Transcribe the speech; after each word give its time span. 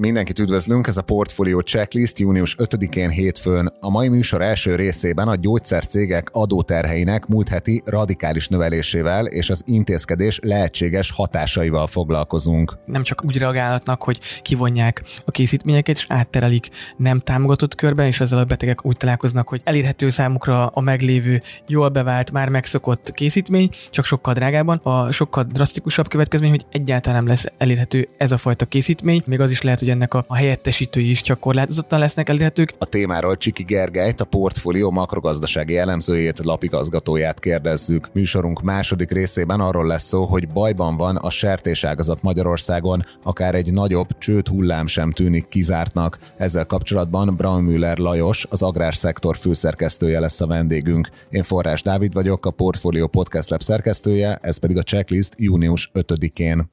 Mindenkit 0.00 0.38
üdvözlünk, 0.38 0.86
ez 0.86 0.96
a 0.96 1.02
Portfolio 1.02 1.60
Checklist 1.60 2.18
június 2.18 2.56
5-én 2.58 3.10
hétfőn. 3.10 3.72
A 3.80 3.90
mai 3.90 4.08
műsor 4.08 4.42
első 4.42 4.74
részében 4.74 5.28
a 5.28 5.34
gyógyszercégek 5.34 6.28
adóterheinek 6.32 7.26
múlt 7.26 7.48
heti 7.48 7.82
radikális 7.84 8.48
növelésével 8.48 9.26
és 9.26 9.50
az 9.50 9.62
intézkedés 9.66 10.38
lehetséges 10.42 11.10
hatásaival 11.10 11.86
foglalkozunk. 11.86 12.78
Nem 12.84 13.02
csak 13.02 13.24
úgy 13.24 13.38
reagálhatnak, 13.38 14.02
hogy 14.02 14.20
kivonják 14.42 15.02
a 15.24 15.30
készítményeket 15.30 15.96
és 15.96 16.04
átterelik 16.08 16.68
nem 16.96 17.20
támogatott 17.20 17.74
körbe, 17.74 18.06
és 18.06 18.20
ezzel 18.20 18.38
a 18.38 18.44
betegek 18.44 18.86
úgy 18.86 18.96
találkoznak, 18.96 19.48
hogy 19.48 19.60
elérhető 19.64 20.10
számukra 20.10 20.66
a 20.66 20.80
meglévő, 20.80 21.42
jól 21.66 21.88
bevált, 21.88 22.32
már 22.32 22.48
megszokott 22.48 23.12
készítmény, 23.12 23.70
csak 23.90 24.04
sokkal 24.04 24.34
drágában. 24.34 24.80
A 24.82 25.10
sokkal 25.10 25.44
drasztikusabb 25.44 26.08
következmény, 26.08 26.50
hogy 26.50 26.66
egyáltalán 26.70 27.18
nem 27.18 27.28
lesz 27.28 27.46
elérhető 27.58 28.08
ez 28.16 28.32
a 28.32 28.38
fajta 28.38 28.64
készítmény, 28.64 29.22
még 29.26 29.40
az 29.40 29.50
is 29.50 29.62
lehet, 29.62 29.78
hogy 29.78 29.89
hogy 29.90 29.98
ennek 29.98 30.14
a, 30.14 30.24
a 30.26 30.36
helyettesítői 30.36 31.10
is 31.10 31.20
csak 31.20 31.40
korlátozottan 31.40 31.98
lesznek 31.98 32.28
elérhetők. 32.28 32.74
A 32.78 32.84
témáról 32.84 33.36
Csiki 33.36 33.62
Gergelyt, 33.62 34.20
a 34.20 34.24
portfólió 34.24 34.90
makrogazdasági 34.90 35.78
elemzőjét, 35.78 36.44
lapigazgatóját 36.44 37.40
kérdezzük. 37.40 38.10
Műsorunk 38.12 38.62
második 38.62 39.10
részében 39.10 39.60
arról 39.60 39.86
lesz 39.86 40.06
szó, 40.06 40.24
hogy 40.24 40.48
bajban 40.48 40.96
van 40.96 41.16
a 41.16 41.30
sertéságazat 41.30 42.22
Magyarországon, 42.22 43.04
akár 43.22 43.54
egy 43.54 43.72
nagyobb 43.72 44.18
csőt 44.18 44.48
hullám 44.48 44.86
sem 44.86 45.12
tűnik 45.12 45.48
kizártnak. 45.48 46.18
Ezzel 46.36 46.66
kapcsolatban 46.66 47.36
Braunmüller 47.36 47.98
Lajos, 47.98 48.46
az 48.50 48.62
agrárszektor 48.62 49.36
főszerkesztője 49.36 50.20
lesz 50.20 50.40
a 50.40 50.46
vendégünk. 50.46 51.10
Én 51.30 51.42
Forrás 51.42 51.82
Dávid 51.82 52.12
vagyok, 52.12 52.46
a 52.46 52.50
Portfolio 52.50 53.06
Podcast 53.06 53.50
Lab 53.50 53.62
szerkesztője, 53.62 54.38
ez 54.42 54.58
pedig 54.58 54.76
a 54.76 54.82
checklist 54.82 55.34
június 55.36 55.90
5-én. 55.94 56.70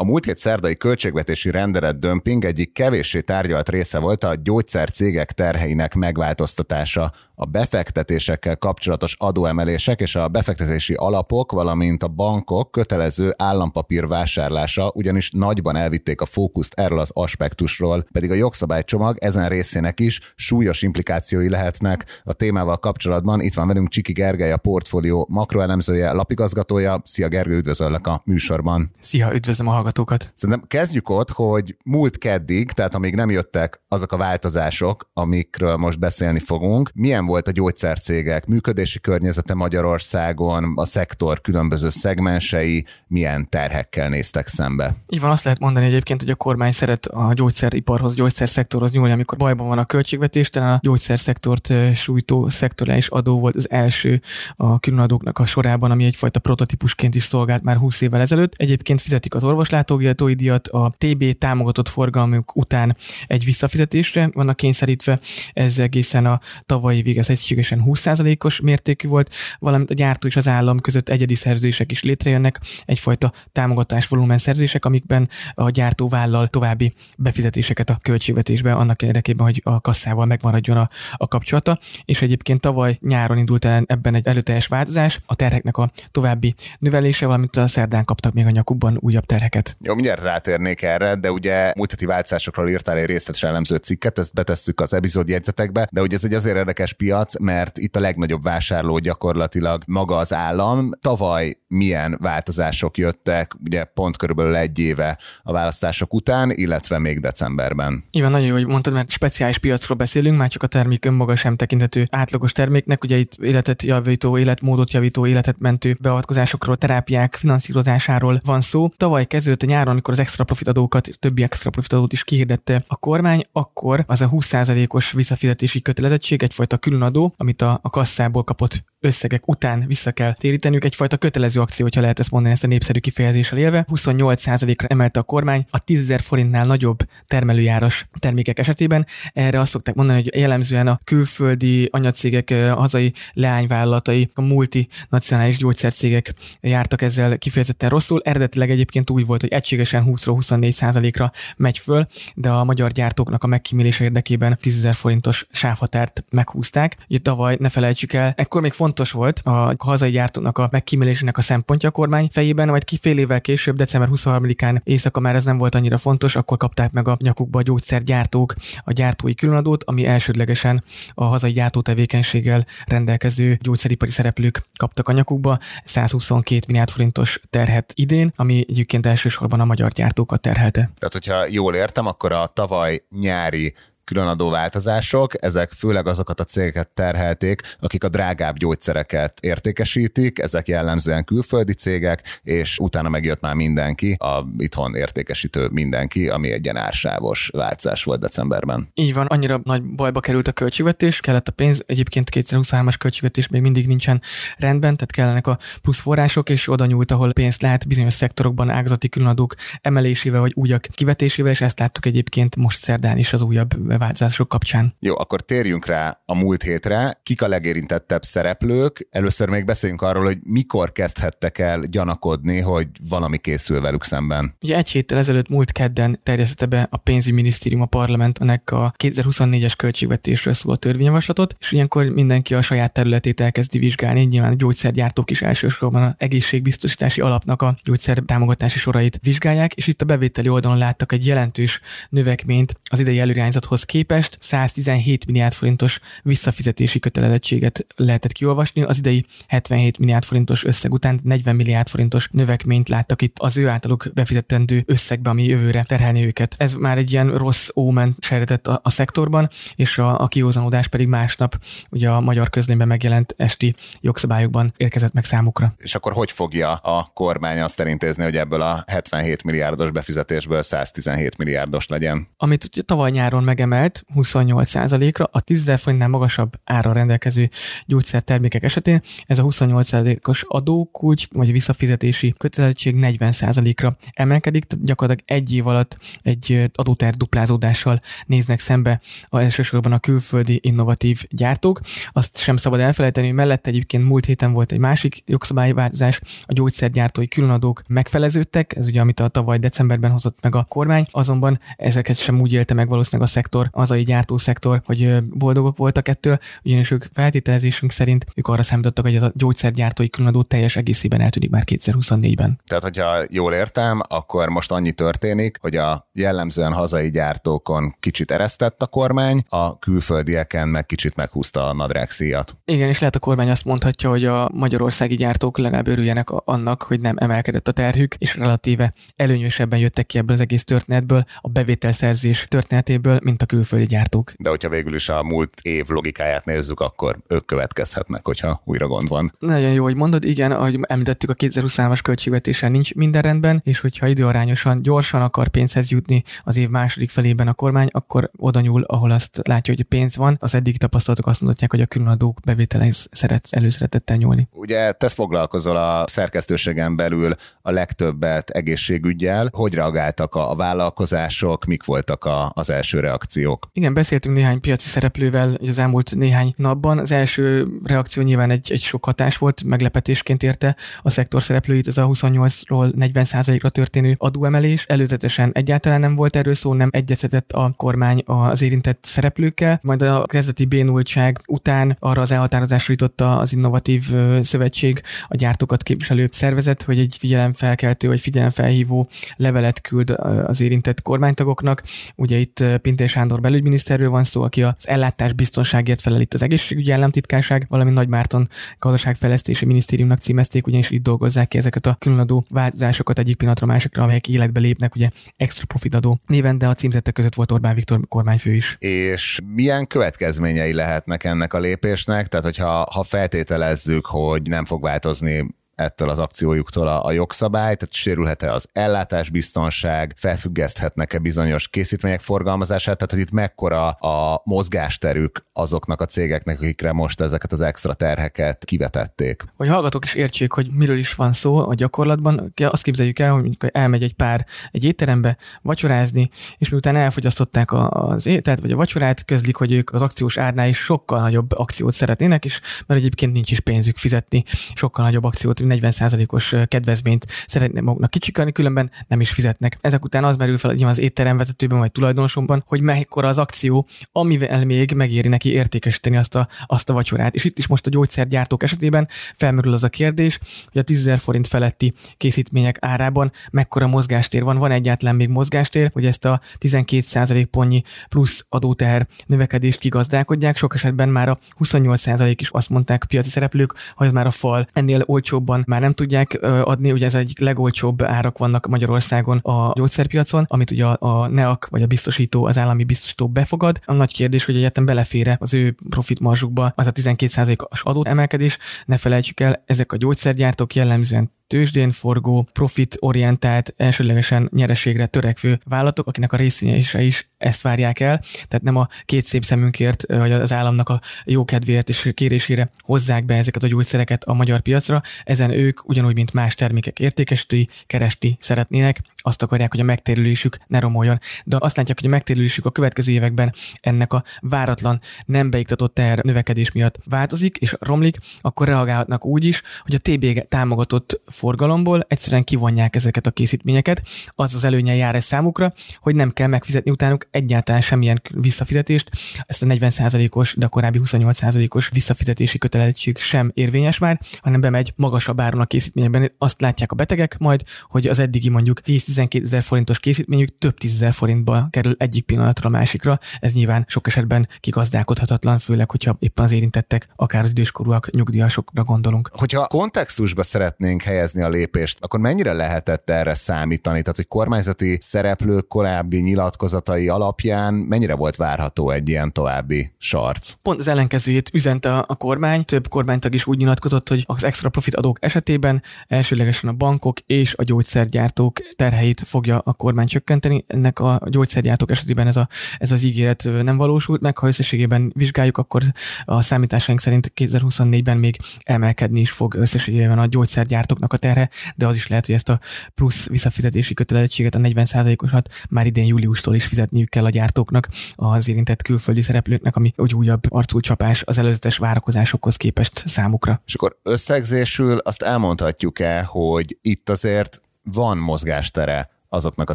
A 0.00 0.04
múlt 0.04 0.24
hét 0.24 0.36
szerdai 0.36 0.76
költségvetési 0.76 1.50
rendelet 1.50 1.98
dömping 1.98 2.44
egyik 2.44 2.72
kevéssé 2.72 3.20
tárgyalt 3.20 3.68
része 3.68 3.98
volt 3.98 4.24
a 4.24 4.34
gyógyszercégek 4.34 5.32
terheinek 5.32 5.94
megváltoztatása 5.94 7.12
a 7.40 7.44
befektetésekkel 7.44 8.56
kapcsolatos 8.56 9.16
adóemelések 9.18 10.00
és 10.00 10.16
a 10.16 10.28
befektetési 10.28 10.94
alapok, 10.94 11.52
valamint 11.52 12.02
a 12.02 12.08
bankok 12.08 12.70
kötelező 12.70 13.34
állampapír 13.36 14.06
vásárlása 14.06 14.90
ugyanis 14.94 15.30
nagyban 15.30 15.76
elvitték 15.76 16.20
a 16.20 16.26
fókuszt 16.26 16.74
erről 16.74 16.98
az 16.98 17.10
aspektusról, 17.12 18.06
pedig 18.12 18.30
a 18.30 18.34
jogszabálycsomag 18.34 19.16
ezen 19.20 19.48
részének 19.48 20.00
is 20.00 20.20
súlyos 20.36 20.82
implikációi 20.82 21.48
lehetnek. 21.48 22.20
A 22.24 22.32
témával 22.32 22.76
kapcsolatban 22.76 23.40
itt 23.40 23.54
van 23.54 23.66
velünk 23.66 23.88
Csiki 23.88 24.12
Gergely, 24.12 24.52
a 24.52 24.56
portfólió 24.56 25.26
makroelemzője, 25.30 26.12
lapigazgatója. 26.12 27.02
Szia 27.04 27.28
Gergő, 27.28 27.56
üdvözöllek 27.56 28.06
a 28.06 28.22
műsorban. 28.24 28.90
Szia, 29.00 29.32
üdvözlöm 29.34 29.68
a 29.68 29.72
hallgatókat. 29.72 30.32
Szerintem 30.34 30.64
kezdjük 30.66 31.08
ott, 31.08 31.30
hogy 31.30 31.76
múlt 31.84 32.18
keddig, 32.18 32.70
tehát 32.70 32.94
amíg 32.94 33.14
nem 33.14 33.30
jöttek 33.30 33.80
azok 33.88 34.12
a 34.12 34.16
változások, 34.16 35.10
amikről 35.12 35.76
most 35.76 35.98
beszélni 35.98 36.38
fogunk, 36.38 36.90
milyen 36.94 37.28
volt 37.30 37.48
a 37.48 37.50
gyógyszercégek 37.50 38.46
működési 38.46 39.00
környezete 39.00 39.54
Magyarországon, 39.54 40.72
a 40.74 40.84
szektor 40.84 41.40
különböző 41.40 41.90
szegmensei 41.90 42.84
milyen 43.06 43.48
terhekkel 43.48 44.08
néztek 44.08 44.46
szembe. 44.46 44.94
Így 45.08 45.20
van, 45.20 45.30
azt 45.30 45.44
lehet 45.44 45.60
mondani 45.60 45.86
egyébként, 45.86 46.22
hogy 46.22 46.30
a 46.30 46.34
kormány 46.34 46.70
szeret 46.70 47.06
a 47.06 47.32
gyógyszeriparhoz, 47.32 48.14
gyógyszerszektorhoz 48.14 48.92
nyúlni, 48.92 49.12
amikor 49.12 49.38
bajban 49.38 49.66
van 49.66 49.78
a 49.78 49.84
költségvetés, 49.84 50.50
talán 50.50 50.72
a 50.72 50.78
gyógyszerszektort 50.82 51.72
sújtó 51.94 52.48
szektorális 52.48 53.08
adó 53.08 53.38
volt 53.38 53.56
az 53.56 53.70
első 53.70 54.20
a 54.56 54.78
különadóknak 54.78 55.38
a 55.38 55.46
sorában, 55.46 55.90
ami 55.90 56.04
egyfajta 56.04 56.38
prototípusként 56.38 57.14
is 57.14 57.22
szolgált 57.22 57.62
már 57.62 57.76
20 57.76 58.00
évvel 58.00 58.20
ezelőtt. 58.20 58.54
Egyébként 58.56 59.00
fizetik 59.00 59.34
az 59.34 59.44
orvoslátógatói 59.44 60.34
díjat, 60.34 60.68
a 60.68 60.94
TB 60.98 61.38
támogatott 61.38 61.88
forgalmuk 61.88 62.56
után 62.56 62.96
egy 63.26 63.44
visszafizetésre 63.44 64.30
vannak 64.32 64.56
kényszerítve, 64.56 65.20
ez 65.52 65.78
egészen 65.78 66.26
a 66.26 66.40
tavalyi 66.66 66.98
évig 67.00 67.18
ez 67.20 67.30
egységesen 67.30 67.82
20%-os 67.86 68.60
mértékű 68.60 69.08
volt, 69.08 69.34
valamint 69.58 69.90
a 69.90 69.94
gyártó 69.94 70.26
és 70.28 70.36
az 70.36 70.48
állam 70.48 70.78
között 70.78 71.08
egyedi 71.08 71.34
szerződések 71.34 71.92
is 71.92 72.02
létrejönnek, 72.02 72.60
egyfajta 72.84 73.32
támogatás 73.52 74.06
volumen 74.06 74.38
szerződések, 74.38 74.84
amikben 74.84 75.28
a 75.54 75.70
gyártó 75.70 76.08
vállal 76.08 76.48
további 76.48 76.92
befizetéseket 77.16 77.90
a 77.90 77.98
költségvetésbe 78.02 78.72
annak 78.72 79.02
érdekében, 79.02 79.46
hogy 79.46 79.60
a 79.64 79.80
kasszával 79.80 80.26
megmaradjon 80.26 80.76
a, 80.76 80.88
a 81.16 81.28
kapcsolata, 81.28 81.78
és 82.04 82.22
egyébként 82.22 82.60
tavaly 82.60 82.98
nyáron 83.00 83.38
indult 83.38 83.64
el 83.64 83.84
ebben 83.86 84.14
egy 84.14 84.26
előteljes 84.26 84.66
változás, 84.66 85.20
a 85.26 85.34
terheknek 85.34 85.76
a 85.76 85.90
további 86.10 86.54
növelése, 86.78 87.26
valamint 87.26 87.56
a 87.56 87.68
szerdán 87.68 88.04
kaptak 88.04 88.32
még 88.32 88.46
a 88.46 88.50
nyakukban 88.50 88.96
újabb 89.00 89.24
terheket. 89.24 89.76
Jó, 89.80 89.94
mindjárt 89.94 90.22
rátérnék 90.22 90.82
erre, 90.82 91.14
de 91.14 91.32
ugye 91.32 91.72
múlt 91.76 91.90
heti 91.90 92.06
változásokról 92.06 92.68
írtál 92.68 92.98
egy 92.98 93.06
részletes 93.06 93.42
elemző 93.42 93.76
cikket, 93.76 94.18
ezt 94.18 94.34
betesszük 94.34 94.80
az 94.80 94.92
epizódjegyzetekbe, 94.92 95.88
de 95.92 96.00
ugye 96.00 96.16
ez 96.16 96.24
egy 96.24 96.34
azért 96.34 96.56
érdekes 96.56 96.92
piac, 97.00 97.38
mert 97.38 97.78
itt 97.78 97.96
a 97.96 98.00
legnagyobb 98.00 98.42
vásárló 98.42 98.98
gyakorlatilag 98.98 99.82
maga 99.86 100.16
az 100.16 100.32
állam. 100.32 100.90
Tavaly 101.00 101.54
milyen 101.68 102.16
változások 102.20 102.98
jöttek, 102.98 103.54
ugye 103.64 103.84
pont 103.84 104.16
körülbelül 104.16 104.56
egy 104.56 104.78
éve 104.78 105.18
a 105.42 105.52
választások 105.52 106.14
után, 106.14 106.50
illetve 106.50 106.98
még 106.98 107.20
decemberben. 107.20 108.04
Igen, 108.10 108.30
nagyon 108.30 108.46
jó, 108.46 108.52
hogy 108.54 108.66
mondtad, 108.66 108.92
mert 108.92 109.10
speciális 109.10 109.58
piacról 109.58 109.96
beszélünk, 109.96 110.38
már 110.38 110.48
csak 110.48 110.62
a 110.62 110.66
termék 110.66 111.04
önmaga 111.04 111.36
sem 111.36 111.56
tekintető 111.56 112.06
átlagos 112.10 112.52
terméknek, 112.52 113.04
ugye 113.04 113.16
itt 113.16 113.32
életet 113.42 113.82
javító, 113.82 114.38
életmódot 114.38 114.92
javító, 114.92 115.26
életet 115.26 115.58
mentő 115.58 115.96
beavatkozásokról, 116.00 116.76
terápiák 116.76 117.36
finanszírozásáról 117.36 118.40
van 118.44 118.60
szó. 118.60 118.88
Tavaly 118.96 119.26
kezdődött 119.26 119.62
a 119.62 119.66
nyáron, 119.66 119.92
amikor 119.92 120.12
az 120.12 120.20
extra 120.20 120.44
profit 120.44 120.68
adókat, 120.68 121.08
többi 121.18 121.42
extra 121.42 121.70
profit 121.70 121.92
adót 121.92 122.12
is 122.12 122.24
kihirdette 122.24 122.82
a 122.86 122.96
kormány, 122.96 123.44
akkor 123.52 124.04
az 124.06 124.20
a 124.20 124.28
20%-os 124.28 125.12
visszafizetési 125.12 125.82
kötelezettség 125.82 126.42
egyfajta 126.42 126.76
különadó, 126.90 127.34
amit 127.36 127.62
a, 127.62 127.78
a 127.82 127.90
kasszából 127.90 128.44
kapott 128.44 128.84
összegek 129.00 129.48
után 129.48 129.84
vissza 129.86 130.10
kell 130.10 130.34
téríteniük. 130.34 130.84
Egyfajta 130.84 131.16
kötelező 131.16 131.60
akció, 131.60 131.84
hogyha 131.84 132.00
lehet 132.00 132.18
ezt 132.18 132.30
mondani, 132.30 132.54
ezt 132.54 132.64
a 132.64 132.66
népszerű 132.66 132.98
kifejezéssel 132.98 133.58
élve. 133.58 133.86
28%-ra 133.88 134.86
emelte 134.88 135.20
a 135.20 135.22
kormány 135.22 135.66
a 135.70 135.78
10 135.78 136.14
forintnál 136.18 136.66
nagyobb 136.66 136.98
termelőjáras 137.26 138.08
termékek 138.18 138.58
esetében. 138.58 139.06
Erre 139.32 139.60
azt 139.60 139.70
szokták 139.70 139.94
mondani, 139.94 140.22
hogy 140.22 140.40
jellemzően 140.40 140.86
a 140.86 141.00
külföldi 141.04 141.88
anyacégek, 141.90 142.50
a 142.50 142.74
hazai 142.74 143.12
leányvállalatai, 143.32 144.30
a 144.34 144.40
multinacionális 144.40 145.56
gyógyszercégek 145.56 146.34
jártak 146.60 147.02
ezzel 147.02 147.38
kifejezetten 147.38 147.88
rosszul. 147.88 148.20
Eredetileg 148.24 148.70
egyébként 148.70 149.10
úgy 149.10 149.26
volt, 149.26 149.40
hogy 149.40 149.52
egységesen 149.52 150.04
20-24 150.06 151.12
ra 151.16 151.32
megy 151.56 151.78
föl, 151.78 152.06
de 152.34 152.50
a 152.50 152.64
magyar 152.64 152.90
gyártóknak 152.90 153.44
a 153.44 153.46
megkímélése 153.46 154.04
érdekében 154.04 154.58
10 154.60 154.88
forintos 154.92 155.46
sávhatárt 155.50 156.24
meghúzták. 156.30 156.96
Ugye 157.08 157.18
tavaly 157.18 157.56
ne 157.60 157.68
felejtsük 157.68 158.12
el, 158.12 158.32
ekkor 158.36 158.62
még 158.62 158.72
fontos 158.90 159.12
volt 159.12 159.40
a 159.44 159.74
hazai 159.78 160.10
gyártónak 160.10 160.58
a 160.58 160.68
megkímélésének 160.70 161.38
a 161.38 161.40
szempontja 161.40 161.88
a 161.88 161.92
kormány 161.92 162.28
fejében, 162.32 162.68
majd 162.68 162.84
ki 162.84 162.98
fél 162.98 163.18
évvel 163.18 163.40
később, 163.40 163.76
december 163.76 164.08
23-án 164.12 164.80
éjszaka 164.84 165.20
már 165.20 165.34
ez 165.34 165.44
nem 165.44 165.58
volt 165.58 165.74
annyira 165.74 165.98
fontos, 165.98 166.36
akkor 166.36 166.56
kapták 166.56 166.92
meg 166.92 167.08
a 167.08 167.16
nyakukba 167.20 167.58
a 167.58 167.62
gyógyszergyártók 167.62 168.54
a 168.84 168.92
gyártói 168.92 169.34
különadót, 169.34 169.84
ami 169.84 170.06
elsődlegesen 170.06 170.84
a 171.14 171.24
hazai 171.24 171.52
gyártó 171.52 171.80
tevékenységgel 171.80 172.66
rendelkező 172.86 173.58
gyógyszeripari 173.62 174.10
szereplők 174.10 174.62
kaptak 174.76 175.08
a 175.08 175.12
nyakukba 175.12 175.58
122 175.84 176.64
milliárd 176.66 176.90
forintos 176.90 177.40
terhet 177.50 177.92
idén, 177.94 178.32
ami 178.36 178.64
egyébként 178.68 179.06
elsősorban 179.06 179.60
a 179.60 179.64
magyar 179.64 179.90
gyártókat 179.90 180.40
terhelte. 180.40 180.80
Tehát, 180.98 181.12
hogyha 181.12 181.46
jól 181.48 181.74
értem, 181.74 182.06
akkor 182.06 182.32
a 182.32 182.46
tavaly 182.46 183.04
nyári 183.20 183.74
különadó 184.10 184.50
változások, 184.50 185.44
ezek 185.44 185.70
főleg 185.72 186.06
azokat 186.06 186.40
a 186.40 186.44
cégeket 186.44 186.88
terhelték, 186.88 187.60
akik 187.80 188.04
a 188.04 188.08
drágább 188.08 188.56
gyógyszereket 188.56 189.38
értékesítik, 189.40 190.38
ezek 190.38 190.68
jellemzően 190.68 191.24
külföldi 191.24 191.72
cégek, 191.72 192.40
és 192.42 192.78
utána 192.78 193.08
megjött 193.08 193.40
már 193.40 193.54
mindenki, 193.54 194.12
a 194.18 194.46
itthon 194.58 194.94
értékesítő 194.94 195.68
mindenki, 195.72 196.28
ami 196.28 196.50
egy 196.52 196.64
ilyen 196.64 196.76
ársávos 196.76 197.50
változás 197.52 198.04
volt 198.04 198.20
decemberben. 198.20 198.88
Így 198.94 199.14
van, 199.14 199.26
annyira 199.26 199.60
nagy 199.64 199.82
bajba 199.82 200.20
került 200.20 200.46
a 200.46 200.52
költségvetés, 200.52 201.20
kellett 201.20 201.48
a 201.48 201.52
pénz, 201.52 201.82
egyébként 201.86 202.30
2023-as 202.32 202.94
költségvetés 202.98 203.48
még 203.48 203.60
mindig 203.60 203.86
nincsen 203.86 204.22
rendben, 204.56 204.96
tehát 204.96 205.12
kellenek 205.12 205.46
a 205.46 205.58
plusz 205.82 206.00
források, 206.00 206.50
és 206.50 206.68
oda 206.68 206.86
nyújt, 206.86 207.10
ahol 207.10 207.32
pénzt 207.32 207.62
lehet 207.62 207.86
bizonyos 207.86 208.14
szektorokban 208.14 208.70
ágazati 208.70 209.08
különadók 209.08 209.54
emelésével 209.80 210.40
vagy 210.40 210.52
újak 210.54 210.86
kivetésével, 210.94 211.52
és 211.52 211.60
ezt 211.60 211.78
láttuk 211.78 212.06
egyébként 212.06 212.56
most 212.56 212.78
szerdán 212.78 213.18
is 213.18 213.32
az 213.32 213.42
újabb 213.42 213.98
változások 214.00 214.48
kapcsán. 214.48 214.94
Jó, 214.98 215.18
akkor 215.18 215.40
térjünk 215.40 215.86
rá 215.86 216.20
a 216.24 216.34
múlt 216.34 216.62
hétre. 216.62 217.20
Kik 217.22 217.42
a 217.42 217.48
legérintettebb 217.48 218.22
szereplők? 218.22 219.08
Először 219.10 219.48
még 219.48 219.64
beszéljünk 219.64 220.02
arról, 220.02 220.24
hogy 220.24 220.38
mikor 220.42 220.92
kezdhettek 220.92 221.58
el 221.58 221.80
gyanakodni, 221.80 222.60
hogy 222.60 222.88
valami 223.08 223.38
készül 223.38 223.80
velük 223.80 224.04
szemben. 224.04 224.56
Ugye 224.60 224.76
egy 224.76 224.90
héttel 224.90 225.18
ezelőtt 225.18 225.48
múlt 225.48 225.72
kedden 225.72 226.20
terjesztette 226.22 226.66
be 226.66 226.86
a 226.90 226.96
pénzügyminisztérium 226.96 227.80
a 227.80 227.86
parlamentnek 227.86 228.70
a 228.70 228.94
2024-es 228.98 229.72
költségvetésről 229.76 230.54
szóló 230.54 230.76
törvényjavaslatot, 230.76 231.56
és 231.58 231.72
ilyenkor 231.72 232.04
mindenki 232.04 232.54
a 232.54 232.62
saját 232.62 232.92
területét 232.92 233.40
elkezdi 233.40 233.78
vizsgálni, 233.78 234.22
nyilván 234.22 234.52
a 234.52 234.56
gyógyszergyártók 234.56 235.30
is 235.30 235.42
elsősorban 235.42 236.02
az 236.02 236.12
egészségbiztosítási 236.16 237.20
alapnak 237.20 237.62
a 237.62 237.76
gyógyszer 237.84 238.18
támogatási 238.26 238.78
sorait 238.78 239.18
vizsgálják, 239.22 239.72
és 239.72 239.86
itt 239.86 240.02
a 240.02 240.04
bevételi 240.04 240.48
oldalon 240.48 240.78
láttak 240.78 241.12
egy 241.12 241.26
jelentős 241.26 241.80
növekményt 242.08 242.74
az 242.90 243.00
idei 243.00 243.18
előirányzathoz 243.18 243.84
képest, 243.90 244.36
117 244.40 245.26
milliárd 245.26 245.52
forintos 245.52 246.00
visszafizetési 246.22 246.98
kötelezettséget 246.98 247.86
lehetett 247.96 248.32
kiolvasni, 248.32 248.82
az 248.82 248.98
idei 248.98 249.24
77 249.46 249.98
milliárd 249.98 250.24
forintos 250.24 250.64
összeg 250.64 250.92
után 250.92 251.20
40 251.22 251.56
milliárd 251.56 251.88
forintos 251.88 252.28
növekményt 252.32 252.88
láttak 252.88 253.22
itt 253.22 253.36
az 253.38 253.56
ő 253.56 253.68
általuk 253.68 254.10
befizetendő 254.14 254.82
összegbe, 254.86 255.30
ami 255.30 255.44
jövőre 255.44 255.84
terhelni 255.88 256.24
őket. 256.24 256.54
Ez 256.58 256.72
már 256.72 256.98
egy 256.98 257.12
ilyen 257.12 257.38
rossz 257.38 257.68
ómen 257.76 258.16
sejtetett 258.18 258.66
a, 258.66 258.80
a 258.82 258.90
szektorban, 258.90 259.48
és 259.76 259.98
a, 259.98 260.20
a 260.20 260.28
kiózanodás 260.28 260.88
pedig 260.88 261.06
másnap 261.06 261.60
ugye 261.90 262.10
a 262.10 262.20
magyar 262.20 262.50
közlényben 262.50 262.88
megjelent 262.88 263.34
esti 263.36 263.74
jogszabályokban 264.00 264.74
érkezett 264.76 265.12
meg 265.12 265.24
számukra. 265.24 265.74
És 265.76 265.94
akkor 265.94 266.12
hogy 266.12 266.30
fogja 266.32 266.72
a 266.72 267.10
kormány 267.14 267.60
azt 267.60 267.80
elintézni, 267.80 268.22
hogy 268.22 268.36
ebből 268.36 268.60
a 268.60 268.84
77 268.86 269.44
milliárdos 269.44 269.90
befizetésből 269.90 270.62
117 270.62 271.38
milliárdos 271.38 271.86
legyen? 271.86 272.28
Amit 272.36 272.70
tavaly 272.86 273.10
nyáron 273.10 273.44
megemelt 273.70 274.04
28%-ra, 274.14 275.28
a 275.32 275.40
10 275.40 275.72
forintnál 275.76 276.08
magasabb 276.08 276.52
ára 276.64 276.92
rendelkező 276.92 277.50
gyógyszertermékek 277.86 278.62
esetén 278.62 279.02
ez 279.26 279.38
a 279.38 279.42
28%-os 279.42 280.44
adókulcs, 280.48 281.26
vagy 281.32 281.52
visszafizetési 281.52 282.34
kötelezettség 282.38 282.94
40%-ra 282.98 283.96
emelkedik, 284.12 284.64
gyakorlatilag 284.82 285.40
egy 285.40 285.54
év 285.54 285.66
alatt 285.66 285.98
egy 286.22 286.70
adóter 286.74 287.14
duplázódással 287.14 288.00
néznek 288.26 288.58
szembe 288.58 289.00
a 289.28 289.40
elsősorban 289.40 289.92
a 289.92 289.98
külföldi 289.98 290.60
innovatív 290.62 291.22
gyártók. 291.28 291.80
Azt 292.08 292.38
sem 292.38 292.56
szabad 292.56 292.80
elfelejteni, 292.80 293.30
mellett 293.30 293.66
egyébként 293.66 294.04
múlt 294.04 294.24
héten 294.24 294.52
volt 294.52 294.72
egy 294.72 294.78
másik 294.78 295.22
jogszabályváltozás, 295.26 296.20
a 296.44 296.52
gyógyszergyártói 296.52 297.28
különadók 297.28 297.82
megfeleződtek, 297.86 298.76
ez 298.76 298.86
ugye 298.86 299.00
amit 299.00 299.20
a 299.20 299.28
tavaly 299.28 299.58
decemberben 299.58 300.10
hozott 300.10 300.38
meg 300.40 300.54
a 300.54 300.66
kormány, 300.68 301.04
azonban 301.10 301.60
ezeket 301.76 302.16
sem 302.16 302.40
úgy 302.40 302.52
élte 302.52 302.74
meg 302.74 302.88
valószínűleg 302.88 303.28
a 303.28 303.32
szektor, 303.32 303.59
az 303.70 303.90
a 303.90 303.96
gyártószektor, 303.96 304.82
hogy 304.84 305.24
boldogok 305.24 305.76
voltak 305.76 306.08
ettől, 306.08 306.38
ugyanis 306.62 306.90
ők 306.90 307.04
feltételezésünk 307.12 307.92
szerint 307.92 308.26
ők 308.34 308.48
arra 308.48 308.62
számítottak, 308.62 309.04
hogy 309.04 309.14
ez 309.14 309.22
a 309.22 309.32
gyógyszergyártói 309.34 310.10
különadó 310.10 310.42
teljes 310.42 310.76
egészében 310.76 311.20
eltűnik 311.20 311.50
már 311.50 311.62
2024-ben. 311.66 312.60
Tehát, 312.66 312.82
hogyha 312.82 313.16
jól 313.28 313.52
értem, 313.52 314.00
akkor 314.08 314.48
most 314.48 314.72
annyi 314.72 314.92
történik, 314.92 315.58
hogy 315.60 315.76
a 315.76 316.08
jellemzően 316.12 316.72
hazai 316.72 317.10
gyártókon 317.10 317.94
kicsit 318.00 318.30
eresztett 318.30 318.82
a 318.82 318.86
kormány, 318.86 319.42
a 319.48 319.78
külföldieken 319.78 320.68
meg 320.68 320.86
kicsit 320.86 321.16
meghúzta 321.16 321.68
a 321.68 321.72
nadrág 321.72 322.10
szíjat. 322.10 322.56
Igen, 322.64 322.88
és 322.88 322.98
lehet 322.98 323.16
a 323.16 323.18
kormány 323.18 323.50
azt 323.50 323.64
mondhatja, 323.64 324.10
hogy 324.10 324.24
a 324.24 324.50
magyarországi 324.52 325.14
gyártók 325.14 325.58
legalább 325.58 325.88
örüljenek 325.88 326.30
annak, 326.30 326.82
hogy 326.82 327.00
nem 327.00 327.16
emelkedett 327.18 327.68
a 327.68 327.72
terhük, 327.72 328.14
és 328.14 328.36
relatíve 328.36 328.92
előnyösebben 329.16 329.78
jöttek 329.78 330.06
ki 330.06 330.18
ebből 330.18 330.34
az 330.34 330.40
egész 330.40 330.64
történetből, 330.64 331.24
a 331.40 331.48
bevételszerzés 331.48 332.46
történetéből, 332.48 333.18
mint 333.22 333.42
a 333.42 333.46
külföldi 333.50 333.86
gyártók. 333.86 334.32
De 334.36 334.48
hogyha 334.48 334.68
végül 334.68 334.94
is 334.94 335.08
a 335.08 335.22
múlt 335.22 335.60
év 335.62 335.88
logikáját 335.88 336.44
nézzük, 336.44 336.80
akkor 336.80 337.16
ők 337.28 337.44
következhetnek, 337.44 338.26
hogyha 338.26 338.62
újra 338.64 338.86
gond 338.86 339.08
van. 339.08 339.32
Nagyon 339.38 339.72
jó, 339.72 339.82
hogy 339.82 339.94
mondod, 339.94 340.24
igen, 340.24 340.52
ahogy 340.52 340.78
említettük, 340.82 341.30
a 341.30 341.34
2023-as 341.34 341.98
költségvetésen 342.02 342.70
nincs 342.70 342.94
minden 342.94 343.22
rendben, 343.22 343.60
és 343.64 343.80
hogyha 343.80 344.06
időarányosan 344.06 344.82
gyorsan 344.82 345.22
akar 345.22 345.48
pénzhez 345.48 345.90
jutni 345.90 346.22
az 346.44 346.56
év 346.56 346.68
második 346.68 347.10
felében 347.10 347.48
a 347.48 347.52
kormány, 347.52 347.88
akkor 347.92 348.30
oda 348.36 348.60
nyúl, 348.60 348.82
ahol 348.82 349.10
azt 349.10 349.40
látja, 349.44 349.74
hogy 349.74 349.84
pénz 349.84 350.16
van. 350.16 350.36
Az 350.40 350.54
eddig 350.54 350.76
tapasztalatok 350.76 351.26
azt 351.26 351.40
mutatják, 351.40 351.70
hogy 351.70 351.80
a 351.80 351.86
különadók 351.86 352.40
bevétele 352.44 352.88
szeret 352.92 353.48
előszeretettel 353.50 354.16
nyúlni. 354.16 354.48
Ugye 354.52 354.92
te 354.92 355.08
foglalkozol 355.08 355.76
a 355.76 356.04
szerkesztőségen 356.06 356.96
belül 356.96 357.32
a 357.62 357.70
legtöbbet 357.70 358.50
egészségügyel. 358.50 359.48
Hogy 359.52 359.74
reagáltak 359.74 360.34
a, 360.34 360.50
a 360.50 360.56
vállalkozások, 360.56 361.64
mik 361.64 361.84
voltak 361.84 362.24
a, 362.24 362.50
az 362.54 362.70
első 362.70 363.00
reakciók? 363.00 363.38
Igen, 363.72 363.94
beszéltünk 363.94 364.36
néhány 364.36 364.60
piaci 364.60 364.88
szereplővel 364.88 365.58
az 365.68 365.78
elmúlt 365.78 366.14
néhány 366.16 366.54
napban. 366.56 366.98
Az 366.98 367.10
első 367.10 367.66
reakció 367.84 368.22
nyilván 368.22 368.50
egy, 368.50 368.72
egy 368.72 368.80
sok 368.80 369.04
hatás 369.04 369.38
volt, 369.38 369.64
meglepetésként 369.64 370.42
érte 370.42 370.76
a 371.02 371.10
szektor 371.10 371.42
szereplőit, 371.42 371.86
ez 371.86 371.98
a 371.98 372.06
28-ról 372.06 372.92
40%-ra 372.98 373.68
történő 373.68 374.14
adóemelés. 374.18 374.84
Előzetesen 374.84 375.50
egyáltalán 375.54 376.00
nem 376.00 376.14
volt 376.14 376.36
erről 376.36 376.54
szó, 376.54 376.74
nem 376.74 376.88
egyeztetett 376.92 377.52
a 377.52 377.72
kormány 377.76 378.22
az 378.26 378.62
érintett 378.62 379.04
szereplőkkel, 379.04 379.78
majd 379.82 380.02
a 380.02 380.26
kezdeti 380.26 380.64
bénultság 380.64 381.40
után 381.46 381.96
arra 381.98 382.20
az 382.20 382.32
elhatározásra 382.32 382.92
jutotta 382.92 383.38
az 383.38 383.52
innovatív 383.52 384.04
szövetség, 384.40 385.02
a 385.28 385.36
gyártókat 385.36 385.82
képviselő 385.82 386.28
szervezet, 386.32 386.82
hogy 386.82 386.98
egy 386.98 387.16
figyelemfelkeltő 387.18 388.08
vagy 388.08 388.20
figyelemfelhívó 388.20 389.08
levelet 389.36 389.80
küld 389.80 390.10
az 390.46 390.60
érintett 390.60 391.02
kormánytagoknak. 391.02 391.82
Ugye 392.16 392.36
itt 392.36 392.64
Pintér 392.82 393.08
belügyminiszterről 393.38 394.10
van 394.10 394.24
szó, 394.24 394.42
aki 394.42 394.62
az 394.62 394.88
ellátás 394.88 395.32
biztonságért 395.32 396.00
felel 396.00 396.20
itt 396.20 396.34
az 396.34 396.42
egészségügyi 396.42 396.90
államtitkárság, 396.90 397.66
valamint 397.68 397.96
Nagy 397.96 398.08
Márton 398.08 398.48
gazdaságfejlesztési 398.78 399.64
minisztériumnak 399.64 400.18
címezték, 400.18 400.66
ugyanis 400.66 400.90
itt 400.90 401.02
dolgozzák 401.02 401.48
ki 401.48 401.58
ezeket 401.58 401.86
a 401.86 401.96
különadó 401.98 402.44
változásokat 402.48 403.18
egyik 403.18 403.36
pillanatra 403.36 403.66
másikra, 403.66 404.02
amelyek 404.02 404.28
életbe 404.28 404.60
lépnek, 404.60 404.94
ugye 404.94 405.10
extra 405.36 405.66
profitadó 405.66 406.18
néven, 406.26 406.58
de 406.58 406.68
a 406.68 406.74
címzettek 406.74 407.14
között 407.14 407.34
volt 407.34 407.52
Orbán 407.52 407.74
Viktor 407.74 408.00
kormányfő 408.08 408.52
is. 408.52 408.76
És 408.78 409.40
milyen 409.54 409.86
következményei 409.86 410.72
lehetnek 410.72 411.24
ennek 411.24 411.54
a 411.54 411.58
lépésnek? 411.58 412.26
Tehát, 412.26 412.44
hogyha 412.44 412.88
ha 412.92 413.02
feltételezzük, 413.02 414.06
hogy 414.06 414.42
nem 414.42 414.64
fog 414.64 414.82
változni 414.82 415.58
ettől 415.80 416.08
az 416.08 416.18
akciójuktól 416.18 416.88
a, 416.88 417.04
a 417.04 417.12
jogszabály, 417.12 417.74
tehát 417.76 417.94
sérülhet-e 417.94 418.52
az 418.52 418.68
ellátásbiztonság, 418.72 420.14
felfüggeszthetnek-e 420.16 421.18
bizonyos 421.18 421.68
készítmények 421.68 422.20
forgalmazását, 422.20 422.96
tehát 422.96 423.12
hogy 423.12 423.20
itt 423.20 423.30
mekkora 423.30 423.88
a 423.88 424.42
mozgásterük 424.44 425.44
azoknak 425.52 426.00
a 426.00 426.06
cégeknek, 426.06 426.56
akikre 426.56 426.92
most 426.92 427.20
ezeket 427.20 427.52
az 427.52 427.60
extra 427.60 427.94
terheket 427.94 428.64
kivetették. 428.64 429.44
Hogy 429.56 429.68
hallgatók 429.68 430.04
is 430.04 430.14
értsék, 430.14 430.52
hogy 430.52 430.70
miről 430.70 430.98
is 430.98 431.14
van 431.14 431.32
szó 431.32 431.68
a 431.68 431.74
gyakorlatban, 431.74 432.52
azt 432.56 432.82
képzeljük 432.82 433.18
el, 433.18 433.32
hogy 433.32 433.56
elmegy 433.72 434.02
egy 434.02 434.14
pár 434.14 434.46
egy 434.70 434.84
étterembe 434.84 435.36
vacsorázni, 435.62 436.30
és 436.58 436.68
miután 436.68 436.96
elfogyasztották 436.96 437.72
az 437.72 438.26
ételt 438.26 438.60
vagy 438.60 438.72
a 438.72 438.76
vacsorát, 438.76 439.24
közlik, 439.24 439.56
hogy 439.56 439.72
ők 439.72 439.92
az 439.92 440.02
akciós 440.02 440.38
árnál 440.38 440.68
is 440.68 440.78
sokkal 440.78 441.20
nagyobb 441.20 441.52
akciót 441.52 441.94
szeretnének, 441.94 442.44
és 442.44 442.60
mert 442.86 443.00
egyébként 443.00 443.32
nincs 443.32 443.50
is 443.50 443.60
pénzük 443.60 443.96
fizetni 443.96 444.44
sokkal 444.74 445.04
nagyobb 445.04 445.24
akciót, 445.24 445.60
40%-os 445.70 446.54
kedvezményt 446.68 447.26
szeretnék 447.46 447.82
maguknak 447.82 448.10
kicsikarni, 448.10 448.52
különben 448.52 448.90
nem 449.08 449.20
is 449.20 449.30
fizetnek. 449.30 449.78
Ezek 449.80 450.04
után 450.04 450.24
az 450.24 450.36
merül 450.36 450.58
fel 450.58 450.76
az 450.78 450.98
étterem 450.98 451.36
vezetőben 451.36 451.78
vagy 451.78 451.92
tulajdonosomban, 451.92 452.62
hogy 452.66 452.80
mekkora 452.80 453.28
az 453.28 453.38
akció, 453.38 453.86
amivel 454.12 454.64
még 454.64 454.92
megéri 454.92 455.28
neki 455.28 455.52
értékesíteni 455.52 456.16
azt 456.16 456.34
a, 456.34 456.48
azt 456.66 456.90
a 456.90 456.92
vacsorát. 456.92 457.34
És 457.34 457.44
itt 457.44 457.58
is 457.58 457.66
most 457.66 457.86
a 457.86 457.90
gyógyszergyártók 457.90 458.62
esetében 458.62 459.08
felmerül 459.36 459.72
az 459.72 459.84
a 459.84 459.88
kérdés, 459.88 460.38
hogy 460.72 460.80
a 460.80 460.84
10 460.84 461.10
forint 461.16 461.46
feletti 461.46 461.92
készítmények 462.16 462.76
árában 462.80 463.32
mekkora 463.50 463.86
mozgástér 463.86 464.42
van, 464.42 464.58
van 464.58 464.70
egyáltalán 464.70 465.14
még 465.14 465.28
mozgástér, 465.28 465.90
hogy 465.92 466.06
ezt 466.06 466.24
a 466.24 466.40
12% 466.58 467.46
pontnyi 467.50 467.82
plusz 468.08 468.44
adóteher 468.48 469.06
növekedést 469.26 469.78
kigazdálkodják. 469.78 470.56
Sok 470.56 470.74
esetben 470.74 471.08
már 471.08 471.28
a 471.28 471.38
28% 471.64 472.34
is 472.36 472.48
azt 472.50 472.68
mondták 472.68 473.04
piaci 473.08 473.30
szereplők, 473.30 473.74
hogy 473.94 474.06
ez 474.06 474.12
már 474.12 474.26
a 474.26 474.30
fal. 474.30 474.68
Ennél 474.72 475.02
olcsóbban 475.06 475.59
Európában 475.60 475.64
már 475.66 475.80
nem 475.80 475.92
tudják 475.92 476.38
adni, 476.42 476.92
ugye 476.92 477.06
ez 477.06 477.14
egyik 477.14 477.38
legolcsóbb 477.38 478.02
árak 478.02 478.38
vannak 478.38 478.66
Magyarországon 478.66 479.38
a 479.38 479.72
gyógyszerpiacon, 479.74 480.44
amit 480.48 480.70
ugye 480.70 480.84
a, 480.84 481.26
NEAK 481.28 481.68
vagy 481.70 481.82
a 481.82 481.86
biztosító, 481.86 482.44
az 482.44 482.58
állami 482.58 482.84
biztosító 482.84 483.28
befogad. 483.28 483.80
A 483.84 483.92
nagy 483.92 484.12
kérdés, 484.12 484.44
hogy 484.44 484.56
egyetem 484.56 484.84
belefére 484.84 485.36
az 485.40 485.54
ő 485.54 485.74
profit 485.88 486.20
marzsukba 486.20 486.72
az 486.76 486.86
a 486.86 486.92
12%-os 486.92 487.82
adót 487.82 488.06
emelkedés. 488.06 488.58
Ne 488.86 488.96
felejtsük 488.96 489.40
el, 489.40 489.62
ezek 489.66 489.92
a 489.92 489.96
gyógyszergyártók 489.96 490.74
jellemzően 490.74 491.30
tőzsdén 491.50 491.90
forgó, 491.90 492.48
profitorientált, 492.52 493.74
elsőlegesen 493.76 494.50
nyereségre 494.52 495.06
törekvő 495.06 495.60
vállalatok, 495.64 496.06
akinek 496.06 496.32
a 496.32 496.36
részvényese 496.36 497.02
is 497.02 497.28
ezt 497.38 497.62
várják 497.62 498.00
el, 498.00 498.20
tehát 498.48 498.62
nem 498.62 498.76
a 498.76 498.88
két 499.04 499.24
szép 499.24 499.44
szemünkért, 499.44 500.06
vagy 500.06 500.32
az 500.32 500.52
államnak 500.52 500.88
a 500.88 501.00
jó 501.24 501.44
kedvéért 501.44 501.88
és 501.88 502.10
kérésére 502.14 502.70
hozzák 502.78 503.24
be 503.24 503.34
ezeket 503.34 503.62
a 503.62 503.66
gyógyszereket 503.66 504.24
a 504.24 504.32
magyar 504.32 504.60
piacra, 504.60 505.02
ezen 505.24 505.50
ők 505.50 505.88
ugyanúgy, 505.88 506.14
mint 506.14 506.32
más 506.32 506.54
termékek 506.54 506.98
értékesítői, 506.98 507.68
keresni 507.86 508.36
szeretnének, 508.40 509.00
azt 509.16 509.42
akarják, 509.42 509.70
hogy 509.70 509.80
a 509.80 509.84
megtérülésük 509.84 510.56
ne 510.66 510.80
romoljon. 510.80 511.20
De 511.44 511.56
azt 511.60 511.76
látják, 511.76 512.00
hogy 512.00 512.08
a 512.08 512.12
megtérülésük 512.12 512.66
a 512.66 512.70
következő 512.70 513.12
években 513.12 513.54
ennek 513.80 514.12
a 514.12 514.24
váratlan, 514.40 515.00
nem 515.26 515.50
beiktatott 515.50 515.94
teher 515.94 516.18
növekedés 516.18 516.72
miatt 516.72 516.98
változik 517.04 517.56
és 517.56 517.76
romlik, 517.78 518.16
akkor 518.40 518.66
reagálhatnak 518.66 519.24
úgy 519.24 519.44
is, 519.44 519.62
hogy 519.82 519.94
a 519.94 519.98
TB 519.98 520.48
támogatott 520.48 521.20
forgalomból 521.40 522.04
egyszerűen 522.08 522.44
kivonják 522.44 522.96
ezeket 522.96 523.26
a 523.26 523.30
készítményeket. 523.30 524.02
Az 524.28 524.54
az 524.54 524.64
előnye 524.64 524.94
jár 524.94 525.14
ez 525.14 525.24
számukra, 525.24 525.72
hogy 526.00 526.14
nem 526.14 526.32
kell 526.32 526.46
megfizetni 526.46 526.90
utánuk 526.90 527.28
egyáltalán 527.30 527.80
semmilyen 527.80 528.22
visszafizetést. 528.34 529.10
Ezt 529.46 529.62
a 529.62 529.66
40%-os, 529.66 530.54
de 530.56 530.66
a 530.66 530.68
korábbi 530.68 531.00
28%-os 531.04 531.88
visszafizetési 531.88 532.58
kötelezettség 532.58 533.18
sem 533.18 533.50
érvényes 533.54 533.98
már, 533.98 534.20
hanem 534.40 534.60
bemegy 534.60 534.92
magasabb 534.96 535.40
áron 535.40 535.60
a 535.60 535.66
készítményekben. 535.66 536.32
Azt 536.38 536.60
látják 536.60 536.92
a 536.92 536.94
betegek 536.94 537.38
majd, 537.38 537.62
hogy 537.88 538.06
az 538.06 538.18
eddigi 538.18 538.48
mondjuk 538.48 538.80
10-12 538.84 539.42
ezer 539.42 539.62
forintos 539.62 540.00
készítményük 540.00 540.58
több 540.58 540.78
tízezer 540.78 541.12
forintba 541.12 541.68
kerül 541.70 541.94
egyik 541.98 542.24
pillanatra 542.24 542.68
a 542.68 542.72
másikra. 542.72 543.18
Ez 543.40 543.52
nyilván 543.52 543.84
sok 543.88 544.06
esetben 544.06 544.48
kigazdálkodhatatlan, 544.60 545.58
főleg, 545.58 545.90
hogyha 545.90 546.16
éppen 546.18 546.44
az 546.44 546.52
érintettek, 546.52 547.08
akár 547.16 547.42
az 547.42 547.50
időskorúak, 547.50 548.10
nyugdíjasokra 548.10 548.84
gondolunk. 548.84 549.30
Hogyha 549.32 549.66
kontextusba 549.66 550.42
szeretnénk 550.42 551.02
helyezni 551.02 551.29
a 551.38 551.48
lépést, 551.48 551.98
akkor 552.00 552.20
mennyire 552.20 552.52
lehetett 552.52 553.10
erre 553.10 553.34
számítani? 553.34 554.00
Tehát, 554.00 554.16
hogy 554.16 554.28
kormányzati 554.28 554.98
szereplők 555.00 555.68
korábbi 555.68 556.20
nyilatkozatai 556.20 557.08
alapján 557.08 557.74
mennyire 557.74 558.14
volt 558.14 558.36
várható 558.36 558.90
egy 558.90 559.08
ilyen 559.08 559.32
további 559.32 559.92
sarc? 559.98 560.52
Pont 560.62 560.80
az 560.80 560.88
ellenkezőjét 560.88 561.50
üzente 561.52 561.98
a 561.98 562.14
kormány. 562.14 562.64
Több 562.64 562.88
kormánytag 562.88 563.34
is 563.34 563.46
úgy 563.46 563.58
nyilatkozott, 563.58 564.08
hogy 564.08 564.24
az 564.26 564.44
extra 564.44 564.68
profit 564.68 564.94
adók 564.94 565.18
esetében 565.20 565.82
elsőlegesen 566.06 566.70
a 566.70 566.72
bankok 566.72 567.18
és 567.26 567.54
a 567.54 567.62
gyógyszergyártók 567.62 568.58
terheit 568.76 569.20
fogja 569.20 569.58
a 569.58 569.72
kormány 569.72 570.06
csökkenteni. 570.06 570.64
Ennek 570.66 570.98
a 570.98 571.20
gyógyszergyártók 571.24 571.90
esetében 571.90 572.26
ez, 572.26 572.36
a, 572.36 572.48
ez 572.78 572.92
az 572.92 573.02
ígéret 573.02 573.48
nem 573.62 573.76
valósult 573.76 574.20
meg. 574.20 574.38
Ha 574.38 574.46
összességében 574.46 575.12
vizsgáljuk, 575.14 575.58
akkor 575.58 575.82
a 576.24 576.42
számításaink 576.42 577.00
szerint 577.00 577.32
2024-ben 577.36 578.16
még 578.16 578.36
emelkedni 578.62 579.20
is 579.20 579.30
fog 579.30 579.54
összességében 579.54 580.18
a 580.18 580.26
gyógyszergyártóknak 580.26 581.12
a 581.12 581.16
terhe, 581.20 581.50
de 581.76 581.86
az 581.86 581.96
is 581.96 582.06
lehet, 582.06 582.26
hogy 582.26 582.34
ezt 582.34 582.48
a 582.48 582.60
plusz 582.94 583.28
visszafizetési 583.28 583.94
kötelezettséget, 583.94 584.54
a 584.54 584.58
40%-osat 584.58 585.48
már 585.68 585.86
idén 585.86 586.04
júliustól 586.04 586.54
is 586.54 586.64
fizetniük 586.64 587.08
kell 587.08 587.24
a 587.24 587.30
gyártóknak, 587.30 587.88
az 588.14 588.48
érintett 588.48 588.82
külföldi 588.82 589.22
szereplőknek, 589.22 589.76
ami 589.76 589.92
úgy 589.96 590.14
újabb 590.14 590.42
arcúcsapás 590.48 591.22
az 591.22 591.38
előzetes 591.38 591.76
várakozásokhoz 591.76 592.56
képest 592.56 593.02
számukra. 593.06 593.62
És 593.66 593.74
akkor 593.74 593.98
összegzésül 594.02 594.98
azt 594.98 595.22
elmondhatjuk-e, 595.22 596.22
hogy 596.22 596.78
itt 596.80 597.08
azért 597.08 597.62
van 597.82 598.18
mozgástere 598.18 599.10
azoknak 599.28 599.70
a 599.70 599.74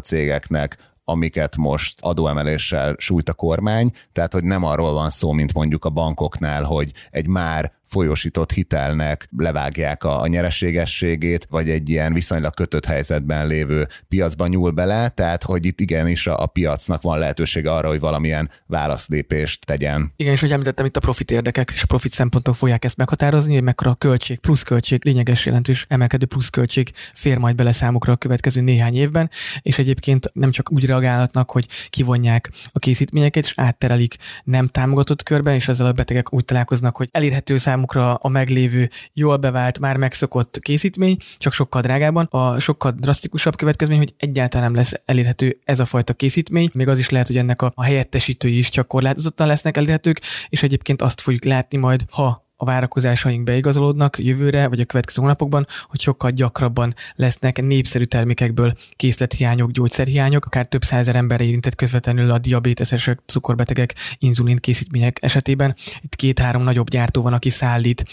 cégeknek, 0.00 0.78
amiket 1.08 1.56
most 1.56 2.00
adóemeléssel 2.00 2.94
sújt 2.98 3.28
a 3.28 3.32
kormány, 3.32 3.92
tehát 4.12 4.32
hogy 4.32 4.44
nem 4.44 4.64
arról 4.64 4.92
van 4.92 5.10
szó, 5.10 5.32
mint 5.32 5.54
mondjuk 5.54 5.84
a 5.84 5.90
bankoknál, 5.90 6.62
hogy 6.62 6.92
egy 7.10 7.26
már 7.26 7.72
folyosított 7.86 8.52
hitelnek 8.52 9.28
levágják 9.36 10.04
a, 10.04 10.20
a 10.20 10.26
nyereségességét, 10.26 11.46
vagy 11.50 11.70
egy 11.70 11.88
ilyen 11.88 12.12
viszonylag 12.12 12.54
kötött 12.54 12.84
helyzetben 12.84 13.46
lévő 13.46 13.88
piacban 14.08 14.48
nyúl 14.48 14.70
bele, 14.70 15.08
tehát 15.08 15.42
hogy 15.42 15.66
itt 15.66 15.80
igenis 15.80 16.26
a, 16.26 16.42
a 16.42 16.46
piacnak 16.46 17.02
van 17.02 17.18
lehetősége 17.18 17.72
arra, 17.72 17.88
hogy 17.88 18.00
valamilyen 18.00 18.50
válaszlépést 18.66 19.66
tegyen. 19.66 20.12
Igen, 20.16 20.32
és 20.32 20.40
hogy 20.40 20.52
említettem, 20.52 20.86
itt 20.86 20.96
a 20.96 21.00
profit 21.00 21.30
érdekek 21.30 21.70
és 21.74 21.82
a 21.82 21.86
profit 21.86 22.12
szempontok 22.12 22.54
fogják 22.54 22.84
ezt 22.84 22.96
meghatározni, 22.96 23.54
hogy 23.54 23.62
mekkora 23.62 23.94
költség, 23.94 24.38
plusz 24.38 24.62
költség, 24.62 25.04
lényeges 25.04 25.46
jelentős 25.46 25.86
emelkedő 25.88 26.26
plusz 26.26 26.48
költség 26.48 26.90
fér 27.14 27.38
majd 27.38 27.54
bele 27.54 27.72
számukra 27.72 28.12
a 28.12 28.16
következő 28.16 28.60
néhány 28.60 28.96
évben, 28.96 29.30
és 29.62 29.78
egyébként 29.78 30.30
nem 30.32 30.50
csak 30.50 30.72
úgy 30.72 30.86
reagálhatnak, 30.86 31.50
hogy 31.50 31.66
kivonják 31.90 32.50
a 32.72 32.78
készítményeket, 32.78 33.44
és 33.44 33.52
átterelik 33.56 34.16
nem 34.44 34.68
támogatott 34.68 35.22
körbe, 35.22 35.54
és 35.54 35.68
ezzel 35.68 35.86
a 35.86 35.92
betegek 35.92 36.32
úgy 36.32 36.44
találkoznak, 36.44 36.96
hogy 36.96 37.08
elérhető 37.12 37.56
szám 37.56 37.75
számukra 37.76 38.14
a 38.14 38.28
meglévő, 38.28 38.90
jól 39.12 39.36
bevált, 39.36 39.78
már 39.78 39.96
megszokott 39.96 40.58
készítmény, 40.58 41.16
csak 41.38 41.52
sokkal 41.52 41.80
drágában. 41.80 42.24
A 42.30 42.58
sokkal 42.58 42.92
drasztikusabb 42.92 43.56
következmény, 43.56 43.98
hogy 43.98 44.14
egyáltalán 44.16 44.66
nem 44.66 44.76
lesz 44.76 44.92
elérhető 45.04 45.58
ez 45.64 45.80
a 45.80 45.84
fajta 45.84 46.12
készítmény, 46.12 46.70
még 46.74 46.88
az 46.88 46.98
is 46.98 47.10
lehet, 47.10 47.26
hogy 47.26 47.36
ennek 47.36 47.62
a, 47.62 47.72
a 47.74 47.84
helyettesítői 47.84 48.58
is 48.58 48.68
csak 48.68 48.88
korlátozottan 48.88 49.46
lesznek 49.46 49.76
elérhetők, 49.76 50.20
és 50.48 50.62
egyébként 50.62 51.02
azt 51.02 51.20
fogjuk 51.20 51.44
látni 51.44 51.78
majd, 51.78 52.04
ha 52.10 52.45
a 52.56 52.64
várakozásaink 52.64 53.44
beigazolódnak 53.44 54.18
jövőre, 54.18 54.68
vagy 54.68 54.80
a 54.80 54.84
következő 54.84 55.22
hónapokban, 55.22 55.66
hogy 55.88 56.00
sokkal 56.00 56.30
gyakrabban 56.30 56.94
lesznek 57.14 57.62
népszerű 57.62 58.04
termékekből 58.04 58.72
készlethiányok, 58.96 59.70
gyógyszerhiányok, 59.70 60.44
akár 60.44 60.66
több 60.66 60.82
százer 60.82 61.16
ember 61.16 61.40
érintett 61.40 61.74
közvetlenül 61.74 62.30
a 62.30 62.38
diabétesek, 62.38 63.20
cukorbetegek, 63.26 63.94
inzulin 64.18 64.56
készítmények 64.56 65.18
esetében. 65.22 65.74
Itt 66.00 66.14
két-három 66.14 66.62
nagyobb 66.62 66.90
gyártó 66.90 67.22
van, 67.22 67.32
aki 67.32 67.50
szállít 67.50 68.04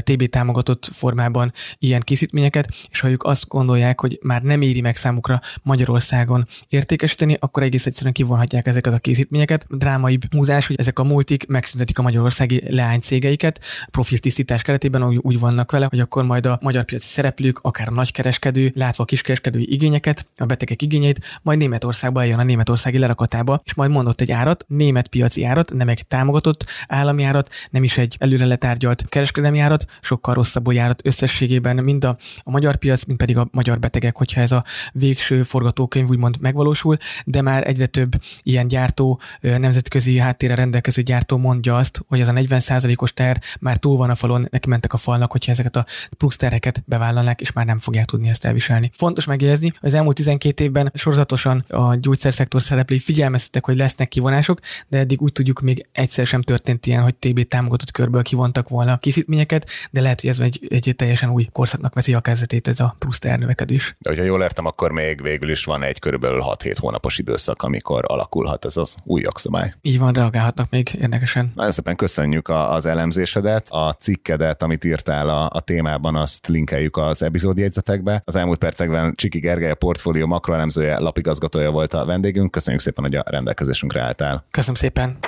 TB 0.00 0.26
támogatott 0.26 0.88
formában 0.92 1.52
ilyen 1.78 2.00
készítményeket, 2.00 2.68
és 2.90 3.00
ha 3.00 3.10
ők 3.10 3.22
azt 3.22 3.48
gondolják, 3.48 4.00
hogy 4.00 4.18
már 4.22 4.42
nem 4.42 4.62
éri 4.62 4.80
meg 4.80 4.96
számukra 4.96 5.40
Magyarországon 5.62 6.46
értékesíteni, 6.68 7.36
akkor 7.40 7.62
egész 7.62 7.86
egyszerűen 7.86 8.12
kivonhatják 8.12 8.66
ezeket 8.66 8.94
a 8.94 8.98
készítményeket. 8.98 9.66
Drámai 9.68 10.18
húzás, 10.30 10.66
hogy 10.66 10.76
ezek 10.78 10.98
a 10.98 11.04
multik 11.04 11.46
megszüntetik 11.46 11.98
a 11.98 12.02
magyarországi 12.02 12.62
leánycégeiket, 12.68 13.60
profiltisztítás 13.92 14.62
keretében 14.62 15.04
úgy, 15.04 15.16
úgy 15.16 15.38
vannak 15.38 15.70
vele, 15.70 15.86
hogy 15.90 16.00
akkor 16.00 16.24
majd 16.24 16.46
a 16.46 16.58
magyar 16.62 16.84
piaci 16.84 17.08
szereplők, 17.08 17.58
akár 17.58 17.88
a 17.88 17.94
nagykereskedő, 17.94 18.72
látva 18.74 19.02
a 19.02 19.06
kiskereskedői 19.06 19.72
igényeket, 19.72 20.26
a 20.36 20.44
betegek 20.44 20.82
igényeit, 20.82 21.20
majd 21.42 21.58
Németországba 21.58 22.20
eljön 22.20 22.38
a 22.38 22.42
németországi 22.42 22.98
lerakatába, 22.98 23.60
és 23.64 23.74
majd 23.74 23.90
mondott 23.90 24.20
egy 24.20 24.30
árat, 24.30 24.64
német 24.68 25.08
piaci 25.08 25.44
árat, 25.44 25.72
nem 25.72 25.88
egy 25.88 26.06
támogatott 26.06 26.66
állami 26.86 27.24
árat, 27.24 27.50
nem 27.70 27.84
is 27.84 27.98
egy 27.98 28.16
előre 28.18 28.46
letárgyalt 28.46 29.04
kereskedelmi 29.08 29.58
árat, 29.58 29.86
sokkal 30.00 30.34
rosszabb 30.34 30.72
járat 30.72 31.06
összességében 31.06 31.76
mind 31.76 32.04
a, 32.04 32.16
a 32.42 32.50
magyar 32.50 32.76
piac, 32.76 33.04
mind 33.04 33.18
pedig 33.18 33.36
a 33.36 33.48
magyar 33.50 33.78
betegek, 33.78 34.16
hogyha 34.16 34.40
ez 34.40 34.52
a 34.52 34.64
végső 34.92 35.42
forgatókönyv 35.42 36.08
úgymond 36.08 36.40
megvalósul, 36.40 36.96
de 37.24 37.42
már 37.42 37.66
egyre 37.66 37.86
több 37.86 38.12
ilyen 38.42 38.68
gyártó, 38.68 39.20
nemzetközi 39.40 40.18
háttérre 40.18 40.54
rendelkező 40.54 41.02
gyártó 41.02 41.36
mondja 41.36 41.76
azt, 41.76 42.04
hogy 42.08 42.20
ez 42.20 42.28
a 42.28 42.32
40%-os 42.32 43.12
ter 43.12 43.40
már 43.60 43.78
túl 43.82 43.96
van 43.96 44.10
a 44.10 44.14
falon, 44.14 44.46
neki 44.50 44.68
mentek 44.68 44.92
a 44.92 44.96
falnak, 44.96 45.30
hogyha 45.30 45.52
ezeket 45.52 45.76
a 45.76 45.86
plusz 46.18 46.36
terheket 46.36 46.82
bevállalnák, 46.86 47.40
és 47.40 47.52
már 47.52 47.66
nem 47.66 47.78
fogják 47.78 48.04
tudni 48.04 48.28
ezt 48.28 48.44
elviselni. 48.44 48.90
Fontos 48.96 49.24
megjegyezni, 49.24 49.72
hogy 49.80 49.88
az 49.88 49.94
elmúlt 49.94 50.16
12 50.16 50.64
évben 50.64 50.92
sorozatosan 50.94 51.64
a 51.68 51.94
gyógyszerszektor 51.94 52.62
szereplői 52.62 52.98
figyelmeztettek, 52.98 53.64
hogy 53.64 53.76
lesznek 53.76 54.08
kivonások, 54.08 54.60
de 54.88 54.98
eddig 54.98 55.22
úgy 55.22 55.32
tudjuk, 55.32 55.60
még 55.60 55.86
egyszer 55.92 56.26
sem 56.26 56.42
történt 56.42 56.86
ilyen, 56.86 57.02
hogy 57.02 57.14
TB 57.14 57.48
támogatott 57.48 57.90
körből 57.90 58.22
kivontak 58.22 58.68
volna 58.68 58.92
a 58.92 58.96
készítményeket, 58.96 59.68
de 59.90 60.00
lehet, 60.00 60.20
hogy 60.20 60.30
ez 60.30 60.38
egy, 60.38 60.66
egy 60.68 60.94
teljesen 60.96 61.30
új 61.30 61.48
korszaknak 61.52 61.94
veszi 61.94 62.14
a 62.14 62.20
kezdetét 62.20 62.68
ez 62.68 62.80
a 62.80 62.96
plusz 62.98 63.18
növekedés. 63.18 63.96
De 63.98 64.08
hogyha 64.08 64.24
jól 64.24 64.42
értem, 64.42 64.66
akkor 64.66 64.92
még 64.92 65.22
végül 65.22 65.50
is 65.50 65.64
van 65.64 65.82
egy 65.82 65.98
körülbelül 65.98 66.42
6-7 66.44 66.76
hónapos 66.80 67.18
időszak, 67.18 67.62
amikor 67.62 68.04
alakulhat 68.06 68.64
ez 68.64 68.76
az 68.76 68.94
új 69.04 69.20
jogszabály. 69.20 69.74
Így 69.80 69.98
van, 69.98 70.12
reagálhatnak 70.12 70.70
még 70.70 70.96
érdekesen. 71.00 71.52
Nagyon 71.54 71.72
szépen 71.72 71.96
köszönjük 71.96 72.48
az 72.48 72.86
elemzésedet 72.86 73.70
a 73.72 73.92
cikkedet, 73.92 74.62
amit 74.62 74.84
írtál 74.84 75.28
a, 75.28 75.48
a 75.52 75.60
témában, 75.60 76.16
azt 76.16 76.46
linkeljük 76.46 76.96
az 76.96 77.22
epizódjegyzetekbe. 77.22 78.22
Az 78.24 78.36
elmúlt 78.36 78.58
percekben 78.58 79.14
Csiki 79.14 79.38
Gergely, 79.38 79.70
a 79.70 79.74
portfólió 79.74 80.26
makroelemzője, 80.26 80.98
lapigazgatója 80.98 81.70
volt 81.70 81.94
a 81.94 82.04
vendégünk. 82.04 82.50
Köszönjük 82.50 82.82
szépen, 82.82 83.04
hogy 83.04 83.14
a 83.14 83.22
rendelkezésünkre 83.26 84.02
álltál. 84.02 84.44
Köszönöm 84.50 84.74
szépen. 84.74 85.18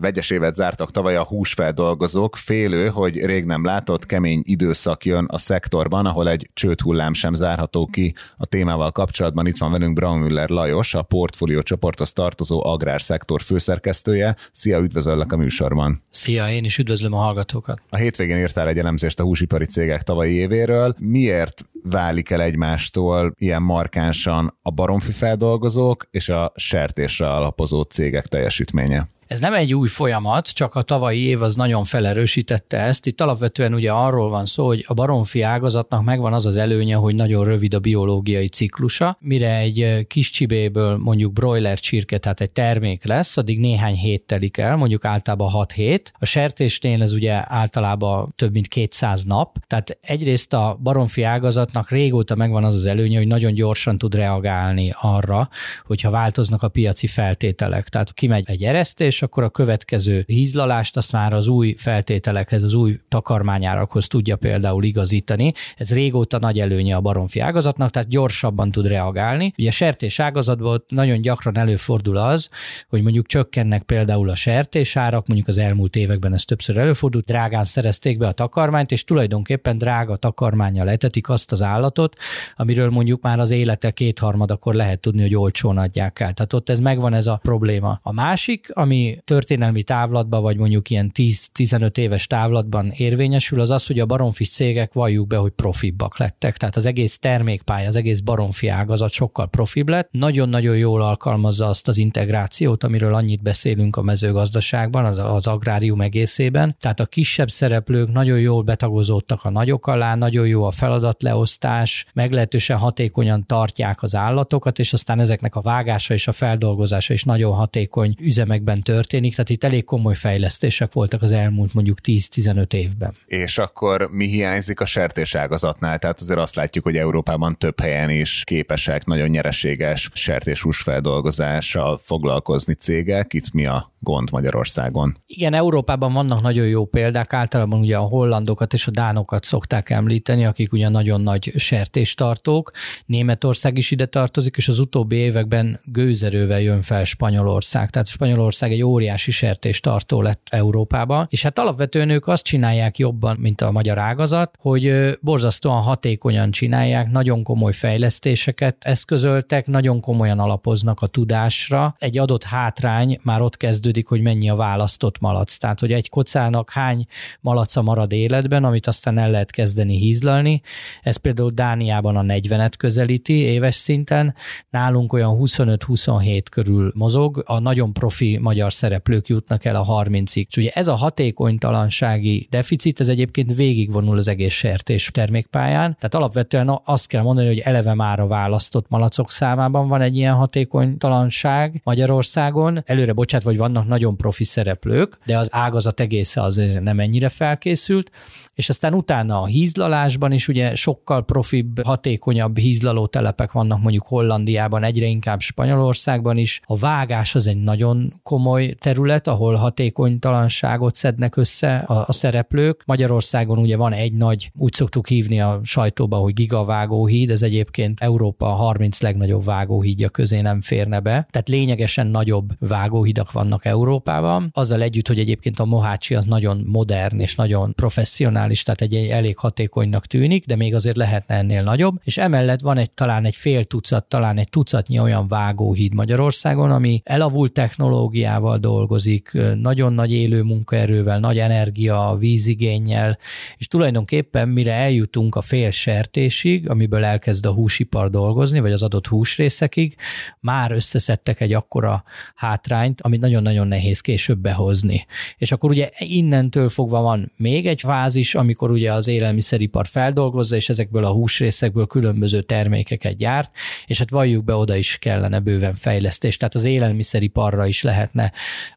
Vegyes 0.00 0.30
évet 0.30 0.54
zártak 0.54 0.90
tavaly 0.90 1.16
a 1.16 1.24
húsfeldolgozók, 1.24 2.36
félő, 2.36 2.88
hogy 2.88 3.24
rég 3.24 3.44
nem 3.44 3.64
látott 3.64 4.06
kemény 4.06 4.42
időszak 4.44 5.04
jön 5.04 5.24
a 5.24 5.38
szektorban, 5.38 6.06
ahol 6.06 6.28
egy 6.28 6.50
csőd 6.54 6.78
sem 7.12 7.34
zárható 7.34 7.86
ki. 7.86 8.14
A 8.36 8.46
témával 8.46 8.90
kapcsolatban 8.90 9.46
itt 9.46 9.56
van 9.56 9.70
velünk 9.70 9.94
Braunmüller 9.94 10.48
Lajos, 10.48 10.94
a 10.94 11.02
portfólió 11.02 11.62
csoporthoz 11.62 12.12
tartozó 12.12 12.64
agrárszektor 12.64 13.42
főszerkesztője. 13.42 14.36
Szia, 14.52 14.78
üdvözöllek 14.78 15.32
a 15.32 15.36
műsorban. 15.36 16.02
Szia, 16.10 16.50
én 16.50 16.64
is 16.64 16.78
üdvözlöm 16.78 17.12
a 17.12 17.18
hallgatókat. 17.18 17.80
A 17.88 17.96
hétvégén 17.96 18.38
írtál 18.38 18.68
egy 18.68 18.78
elemzést 18.78 19.20
a 19.20 19.22
húsipari 19.22 19.64
cégek 19.64 20.02
tavalyi 20.02 20.32
évéről. 20.32 20.94
Miért 20.98 21.64
válik 21.82 22.30
el 22.30 22.42
egymástól 22.42 23.32
ilyen 23.38 23.62
markánsan 23.62 24.58
a 24.62 24.70
baromfi 24.70 25.12
feldolgozók 25.12 26.06
és 26.10 26.28
a 26.28 26.52
sertésre 26.56 27.28
alapozó 27.28 27.82
cégek 27.82 28.26
teljesítménye? 28.26 29.08
Ez 29.28 29.40
nem 29.40 29.54
egy 29.54 29.74
új 29.74 29.88
folyamat, 29.88 30.48
csak 30.48 30.74
a 30.74 30.82
tavalyi 30.82 31.22
év 31.22 31.42
az 31.42 31.54
nagyon 31.54 31.84
felerősítette 31.84 32.78
ezt. 32.78 33.06
Itt 33.06 33.20
alapvetően 33.20 33.74
ugye 33.74 33.90
arról 33.90 34.28
van 34.28 34.46
szó, 34.46 34.66
hogy 34.66 34.84
a 34.86 34.94
baromfi 34.94 35.42
ágazatnak 35.42 36.04
megvan 36.04 36.32
az 36.32 36.46
az 36.46 36.56
előnye, 36.56 36.94
hogy 36.94 37.14
nagyon 37.14 37.44
rövid 37.44 37.74
a 37.74 37.78
biológiai 37.78 38.48
ciklusa. 38.48 39.16
Mire 39.20 39.56
egy 39.56 40.06
kis 40.06 40.30
csibéből 40.30 40.96
mondjuk 40.96 41.32
broiler 41.32 41.78
csirke, 41.78 42.18
tehát 42.18 42.40
egy 42.40 42.52
termék 42.52 43.04
lesz, 43.04 43.36
addig 43.36 43.58
néhány 43.58 43.94
hét 43.94 44.22
telik 44.22 44.56
el, 44.56 44.76
mondjuk 44.76 45.04
általában 45.04 45.50
6 45.50 45.72
hét. 45.72 46.12
A 46.18 46.24
sertésnél 46.24 47.02
ez 47.02 47.12
ugye 47.12 47.42
általában 47.44 48.32
több 48.36 48.52
mint 48.52 48.66
200 48.66 49.24
nap. 49.24 49.56
Tehát 49.66 49.98
egyrészt 50.00 50.52
a 50.52 50.78
baromfi 50.82 51.22
ágazatnak 51.22 51.90
régóta 51.90 52.34
megvan 52.34 52.64
az 52.64 52.74
az 52.74 52.84
előnye, 52.84 53.18
hogy 53.18 53.26
nagyon 53.26 53.54
gyorsan 53.54 53.98
tud 53.98 54.14
reagálni 54.14 54.94
arra, 55.00 55.48
hogyha 55.86 56.10
változnak 56.10 56.62
a 56.62 56.68
piaci 56.68 57.06
feltételek. 57.06 57.88
Tehát 57.88 58.12
kimegy 58.12 58.44
egy 58.46 58.64
eresztés, 58.64 59.16
akkor 59.22 59.42
a 59.42 59.48
következő 59.48 60.24
hízlalást 60.26 60.96
azt 60.96 61.12
már 61.12 61.32
az 61.32 61.48
új 61.48 61.74
feltételekhez, 61.78 62.62
az 62.62 62.74
új 62.74 62.98
takarmányárakhoz 63.08 64.06
tudja 64.06 64.36
például 64.36 64.84
igazítani. 64.84 65.52
Ez 65.76 65.94
régóta 65.94 66.38
nagy 66.38 66.60
előnye 66.60 66.96
a 66.96 67.00
baromfi 67.00 67.40
ágazatnak, 67.40 67.90
tehát 67.90 68.08
gyorsabban 68.08 68.70
tud 68.70 68.86
reagálni. 68.86 69.52
Ugye 69.58 69.68
a 69.68 69.72
sertés 69.72 70.20
ágazatban 70.20 70.84
nagyon 70.88 71.20
gyakran 71.20 71.56
előfordul 71.56 72.16
az, 72.16 72.48
hogy 72.88 73.02
mondjuk 73.02 73.26
csökkennek 73.26 73.82
például 73.82 74.30
a 74.30 74.34
sertésárak, 74.34 75.26
mondjuk 75.26 75.48
az 75.48 75.58
elmúlt 75.58 75.96
években 75.96 76.34
ez 76.34 76.44
többször 76.44 76.76
előfordult, 76.76 77.24
drágán 77.24 77.64
szerezték 77.64 78.18
be 78.18 78.26
a 78.26 78.32
takarmányt, 78.32 78.90
és 78.90 79.04
tulajdonképpen 79.04 79.78
drága 79.78 80.16
takarmánya 80.16 80.84
letetik 80.84 81.28
azt 81.28 81.52
az 81.52 81.62
állatot, 81.62 82.16
amiről 82.56 82.90
mondjuk 82.90 83.22
már 83.22 83.38
az 83.38 83.50
élete 83.50 83.90
kétharmadakor 83.90 84.74
lehet 84.74 85.00
tudni, 85.00 85.20
hogy 85.20 85.34
olcsón 85.34 85.78
adják 85.78 86.20
el. 86.20 86.32
Tehát 86.32 86.52
ott 86.52 86.68
ez 86.68 86.78
megvan 86.78 87.14
ez 87.14 87.26
a 87.26 87.38
probléma. 87.42 87.98
A 88.02 88.12
másik, 88.12 88.70
ami 88.72 89.07
történelmi 89.24 89.82
távlatban, 89.82 90.42
vagy 90.42 90.56
mondjuk 90.56 90.90
ilyen 90.90 91.10
10-15 91.14 91.96
éves 91.96 92.26
távlatban 92.26 92.90
érvényesül, 92.90 93.60
az 93.60 93.70
az, 93.70 93.86
hogy 93.86 94.00
a 94.00 94.06
baromfis 94.06 94.50
cégek 94.50 94.92
valljuk 94.92 95.26
be, 95.26 95.36
hogy 95.36 95.50
profibbak 95.50 96.18
lettek. 96.18 96.56
Tehát 96.56 96.76
az 96.76 96.86
egész 96.86 97.18
termékpálya, 97.18 97.88
az 97.88 97.96
egész 97.96 98.20
baromfi 98.20 98.68
ágazat 98.68 99.12
sokkal 99.12 99.48
profibb 99.48 99.88
lett. 99.88 100.08
Nagyon-nagyon 100.10 100.76
jól 100.76 101.02
alkalmazza 101.02 101.66
azt 101.66 101.88
az 101.88 101.96
integrációt, 101.96 102.84
amiről 102.84 103.14
annyit 103.14 103.42
beszélünk 103.42 103.96
a 103.96 104.02
mezőgazdaságban, 104.02 105.04
az, 105.04 105.18
az 105.18 105.46
agrárium 105.46 106.00
egészében. 106.00 106.76
Tehát 106.80 107.00
a 107.00 107.06
kisebb 107.06 107.50
szereplők 107.50 108.12
nagyon 108.12 108.40
jól 108.40 108.62
betagozódtak 108.62 109.44
a 109.44 109.50
nagyok 109.50 109.86
alá, 109.86 110.14
nagyon 110.14 110.46
jó 110.46 110.64
a 110.64 110.70
feladatleosztás, 110.70 112.06
meglehetősen 112.14 112.76
hatékonyan 112.76 113.46
tartják 113.46 114.02
az 114.02 114.14
állatokat, 114.14 114.78
és 114.78 114.92
aztán 114.92 115.20
ezeknek 115.20 115.54
a 115.54 115.60
vágása 115.60 116.14
és 116.14 116.28
a 116.28 116.32
feldolgozása 116.32 117.12
is 117.12 117.24
nagyon 117.24 117.54
hatékony 117.54 118.14
üzemekben 118.20 118.82
történik, 118.82 118.97
tehát 119.06 119.48
itt 119.48 119.64
elég 119.64 119.84
komoly 119.84 120.14
fejlesztések 120.14 120.92
voltak 120.92 121.22
az 121.22 121.32
elmúlt 121.32 121.74
mondjuk 121.74 121.98
10-15 122.02 122.72
évben. 122.72 123.14
És 123.26 123.58
akkor 123.58 124.08
mi 124.10 124.26
hiányzik 124.26 124.80
a 124.80 124.86
sertéságazatnál? 124.86 125.98
Tehát 125.98 126.20
azért 126.20 126.38
azt 126.38 126.54
látjuk, 126.54 126.84
hogy 126.84 126.96
Európában 126.96 127.58
több 127.58 127.80
helyen 127.80 128.10
is 128.10 128.42
képesek 128.44 129.04
nagyon 129.04 129.28
nyereséges 129.28 130.10
sertéshús 130.12 130.80
feldolgozással 130.80 132.00
foglalkozni 132.04 132.74
cégek. 132.74 133.32
Itt 133.32 133.52
mi 133.52 133.66
a 133.66 133.92
gond 134.00 134.30
Magyarországon? 134.30 135.16
Igen, 135.26 135.54
Európában 135.54 136.12
vannak 136.12 136.42
nagyon 136.42 136.66
jó 136.66 136.84
példák, 136.84 137.32
általában 137.32 137.80
ugye 137.80 137.96
a 137.96 138.00
hollandokat 138.00 138.72
és 138.72 138.86
a 138.86 138.90
dánokat 138.90 139.44
szokták 139.44 139.90
említeni, 139.90 140.44
akik 140.44 140.72
ugye 140.72 140.88
nagyon 140.88 141.20
nagy 141.20 141.52
sertéstartók. 141.56 142.70
Németország 143.06 143.76
is 143.76 143.90
ide 143.90 144.06
tartozik, 144.06 144.56
és 144.56 144.68
az 144.68 144.78
utóbbi 144.78 145.16
években 145.16 145.80
gőzerővel 145.84 146.60
jön 146.60 146.82
fel 146.82 147.04
Spanyolország. 147.04 147.90
Tehát 147.90 148.08
Spanyolország 148.08 148.72
egy 148.72 148.82
óriási 148.88 149.30
sertéstartó 149.30 150.22
lett 150.22 150.46
Európában, 150.50 151.26
és 151.30 151.42
hát 151.42 151.58
alapvetően 151.58 152.10
ők 152.10 152.26
azt 152.26 152.44
csinálják 152.44 152.98
jobban, 152.98 153.36
mint 153.40 153.60
a 153.60 153.70
magyar 153.70 153.98
ágazat, 153.98 154.54
hogy 154.58 154.92
borzasztóan 155.20 155.82
hatékonyan 155.82 156.50
csinálják, 156.50 157.10
nagyon 157.10 157.42
komoly 157.42 157.72
fejlesztéseket 157.72 158.76
eszközöltek, 158.80 159.66
nagyon 159.66 160.00
komolyan 160.00 160.38
alapoznak 160.38 161.00
a 161.00 161.06
tudásra. 161.06 161.94
Egy 161.98 162.18
adott 162.18 162.44
hátrány 162.44 163.18
már 163.22 163.40
ott 163.40 163.56
kezdődik, 163.56 164.06
hogy 164.06 164.20
mennyi 164.20 164.50
a 164.50 164.56
választott 164.56 165.18
malac. 165.20 165.56
Tehát, 165.56 165.80
hogy 165.80 165.92
egy 165.92 166.08
kocának 166.08 166.70
hány 166.70 167.04
malaca 167.40 167.82
marad 167.82 168.12
életben, 168.12 168.64
amit 168.64 168.86
aztán 168.86 169.18
el 169.18 169.30
lehet 169.30 169.50
kezdeni 169.50 169.98
hízlalni. 169.98 170.60
Ez 171.02 171.16
például 171.16 171.50
Dániában 171.50 172.16
a 172.16 172.22
40-et 172.22 172.72
közelíti 172.78 173.32
éves 173.32 173.74
szinten, 173.74 174.34
nálunk 174.70 175.12
olyan 175.12 175.36
25-27 175.40 176.42
körül 176.50 176.92
mozog, 176.94 177.42
a 177.46 177.58
nagyon 177.58 177.92
profi 177.92 178.38
magyar 178.38 178.67
szereplők 178.70 179.28
jutnak 179.28 179.64
el 179.64 179.76
a 179.76 180.04
30-ig. 180.04 180.46
És 180.48 180.56
ugye 180.56 180.70
ez 180.70 180.88
a 180.88 180.94
hatékonytalansági 180.94 182.46
deficit, 182.50 183.00
ez 183.00 183.08
egyébként 183.08 183.54
végigvonul 183.54 184.16
az 184.16 184.28
egész 184.28 184.54
sertés 184.54 185.10
termékpályán. 185.12 185.96
Tehát 185.98 186.14
alapvetően 186.14 186.80
azt 186.84 187.06
kell 187.06 187.22
mondani, 187.22 187.46
hogy 187.46 187.58
eleve 187.58 187.94
már 187.94 188.20
a 188.20 188.26
választott 188.26 188.88
malacok 188.88 189.30
számában 189.30 189.88
van 189.88 190.00
egy 190.00 190.16
ilyen 190.16 190.34
hatékonytalanság 190.34 191.80
Magyarországon. 191.84 192.78
Előre 192.84 193.12
bocsát, 193.12 193.42
vagy 193.42 193.56
vannak 193.56 193.86
nagyon 193.86 194.16
profi 194.16 194.44
szereplők, 194.44 195.18
de 195.24 195.38
az 195.38 195.48
ágazat 195.52 196.00
egésze 196.00 196.42
azért 196.42 196.80
nem 196.82 197.00
ennyire 197.00 197.28
felkészült, 197.28 198.10
és 198.54 198.68
aztán 198.68 198.94
utána 198.94 199.40
a 199.40 199.46
hízlalásban 199.46 200.32
is 200.32 200.48
ugye 200.48 200.74
sokkal 200.74 201.24
profibb, 201.24 201.82
hatékonyabb 201.84 202.58
hízlaló 202.58 203.06
telepek 203.06 203.52
vannak 203.52 203.82
mondjuk 203.82 204.06
Hollandiában, 204.06 204.84
egyre 204.84 205.06
inkább 205.06 205.40
Spanyolországban 205.40 206.36
is. 206.36 206.60
A 206.64 206.76
vágás 206.76 207.34
az 207.34 207.46
egy 207.46 207.56
nagyon 207.56 208.12
komoly 208.22 208.57
terület, 208.78 209.26
ahol 209.26 209.54
hatékonytalanságot 209.54 210.94
szednek 210.94 211.36
össze 211.36 211.76
a, 211.76 212.04
a 212.06 212.12
szereplők. 212.12 212.82
Magyarországon 212.86 213.58
ugye 213.58 213.76
van 213.76 213.92
egy 213.92 214.12
nagy, 214.12 214.50
úgy 214.56 214.72
szoktuk 214.72 215.08
hívni 215.08 215.40
a 215.40 215.60
sajtóban, 215.62 216.20
hogy 216.20 216.32
gigavágóhíd, 216.32 217.30
ez 217.30 217.42
egyébként 217.42 218.00
Európa 218.00 218.46
30 218.46 219.00
legnagyobb 219.00 219.44
vágóhídja 219.44 220.08
közé 220.08 220.40
nem 220.40 220.60
férne 220.60 221.00
be. 221.00 221.26
Tehát 221.30 221.48
lényegesen 221.48 222.06
nagyobb 222.06 222.50
vágóhidak 222.58 223.32
vannak 223.32 223.64
Európában. 223.64 224.50
Azzal 224.52 224.82
együtt, 224.82 225.08
hogy 225.08 225.18
egyébként 225.18 225.58
a 225.58 225.64
Mohácsi 225.64 226.14
az 226.14 226.24
nagyon 226.24 226.62
modern 226.66 227.20
és 227.20 227.34
nagyon 227.34 227.72
professzionális, 227.74 228.62
tehát 228.62 228.80
egy, 228.80 228.94
egy 228.94 229.08
elég 229.08 229.36
hatékonynak 229.36 230.06
tűnik, 230.06 230.46
de 230.46 230.56
még 230.56 230.74
azért 230.74 230.96
lehetne 230.96 231.34
ennél 231.34 231.62
nagyobb. 231.62 232.00
És 232.04 232.18
emellett 232.18 232.60
van 232.60 232.78
egy 232.78 232.90
talán 232.90 233.24
egy 233.24 233.36
fél 233.36 233.64
tucat, 233.64 234.04
talán 234.04 234.38
egy 234.38 234.48
tucatnyi 234.48 234.98
olyan 234.98 235.28
vágóhíd 235.28 235.94
Magyarországon, 235.94 236.70
ami 236.70 237.02
elavult 237.04 237.52
technológiával 237.52 238.47
dolgozik, 238.56 239.32
nagyon 239.54 239.92
nagy 239.92 240.12
élő 240.12 240.42
munkaerővel, 240.42 241.18
nagy 241.18 241.38
energia, 241.38 242.16
vízigényel, 242.18 243.18
és 243.56 243.66
tulajdonképpen 243.66 244.48
mire 244.48 244.72
eljutunk 244.72 245.34
a 245.34 245.40
fél 245.40 245.70
sertésig, 245.70 246.70
amiből 246.70 247.04
elkezd 247.04 247.46
a 247.46 247.52
húsipar 247.52 248.10
dolgozni, 248.10 248.60
vagy 248.60 248.72
az 248.72 248.82
adott 248.82 249.06
húsrészekig, 249.06 249.96
már 250.40 250.72
összeszedtek 250.72 251.40
egy 251.40 251.52
akkora 251.52 252.04
hátrányt, 252.34 253.00
amit 253.00 253.20
nagyon-nagyon 253.20 253.66
nehéz 253.68 254.00
később 254.00 254.38
behozni. 254.38 255.06
És 255.36 255.52
akkor 255.52 255.70
ugye 255.70 255.90
innentől 255.98 256.68
fogva 256.68 257.00
van 257.00 257.32
még 257.36 257.66
egy 257.66 257.80
fázis, 257.80 258.34
amikor 258.34 258.70
ugye 258.70 258.92
az 258.92 259.08
élelmiszeripar 259.08 259.86
feldolgozza, 259.86 260.56
és 260.56 260.68
ezekből 260.68 261.04
a 261.04 261.12
húsrészekből 261.12 261.86
különböző 261.86 262.42
termékeket 262.42 263.16
gyárt, 263.16 263.54
és 263.86 263.98
hát 263.98 264.10
valljuk 264.10 264.44
be, 264.44 264.54
oda 264.54 264.76
is 264.76 264.96
kellene 265.00 265.40
bőven 265.40 265.74
fejlesztés. 265.74 266.36
Tehát 266.36 266.54
az 266.54 266.64
élelmiszeriparra 266.64 267.66
is 267.66 267.82
lehetne 267.82 268.32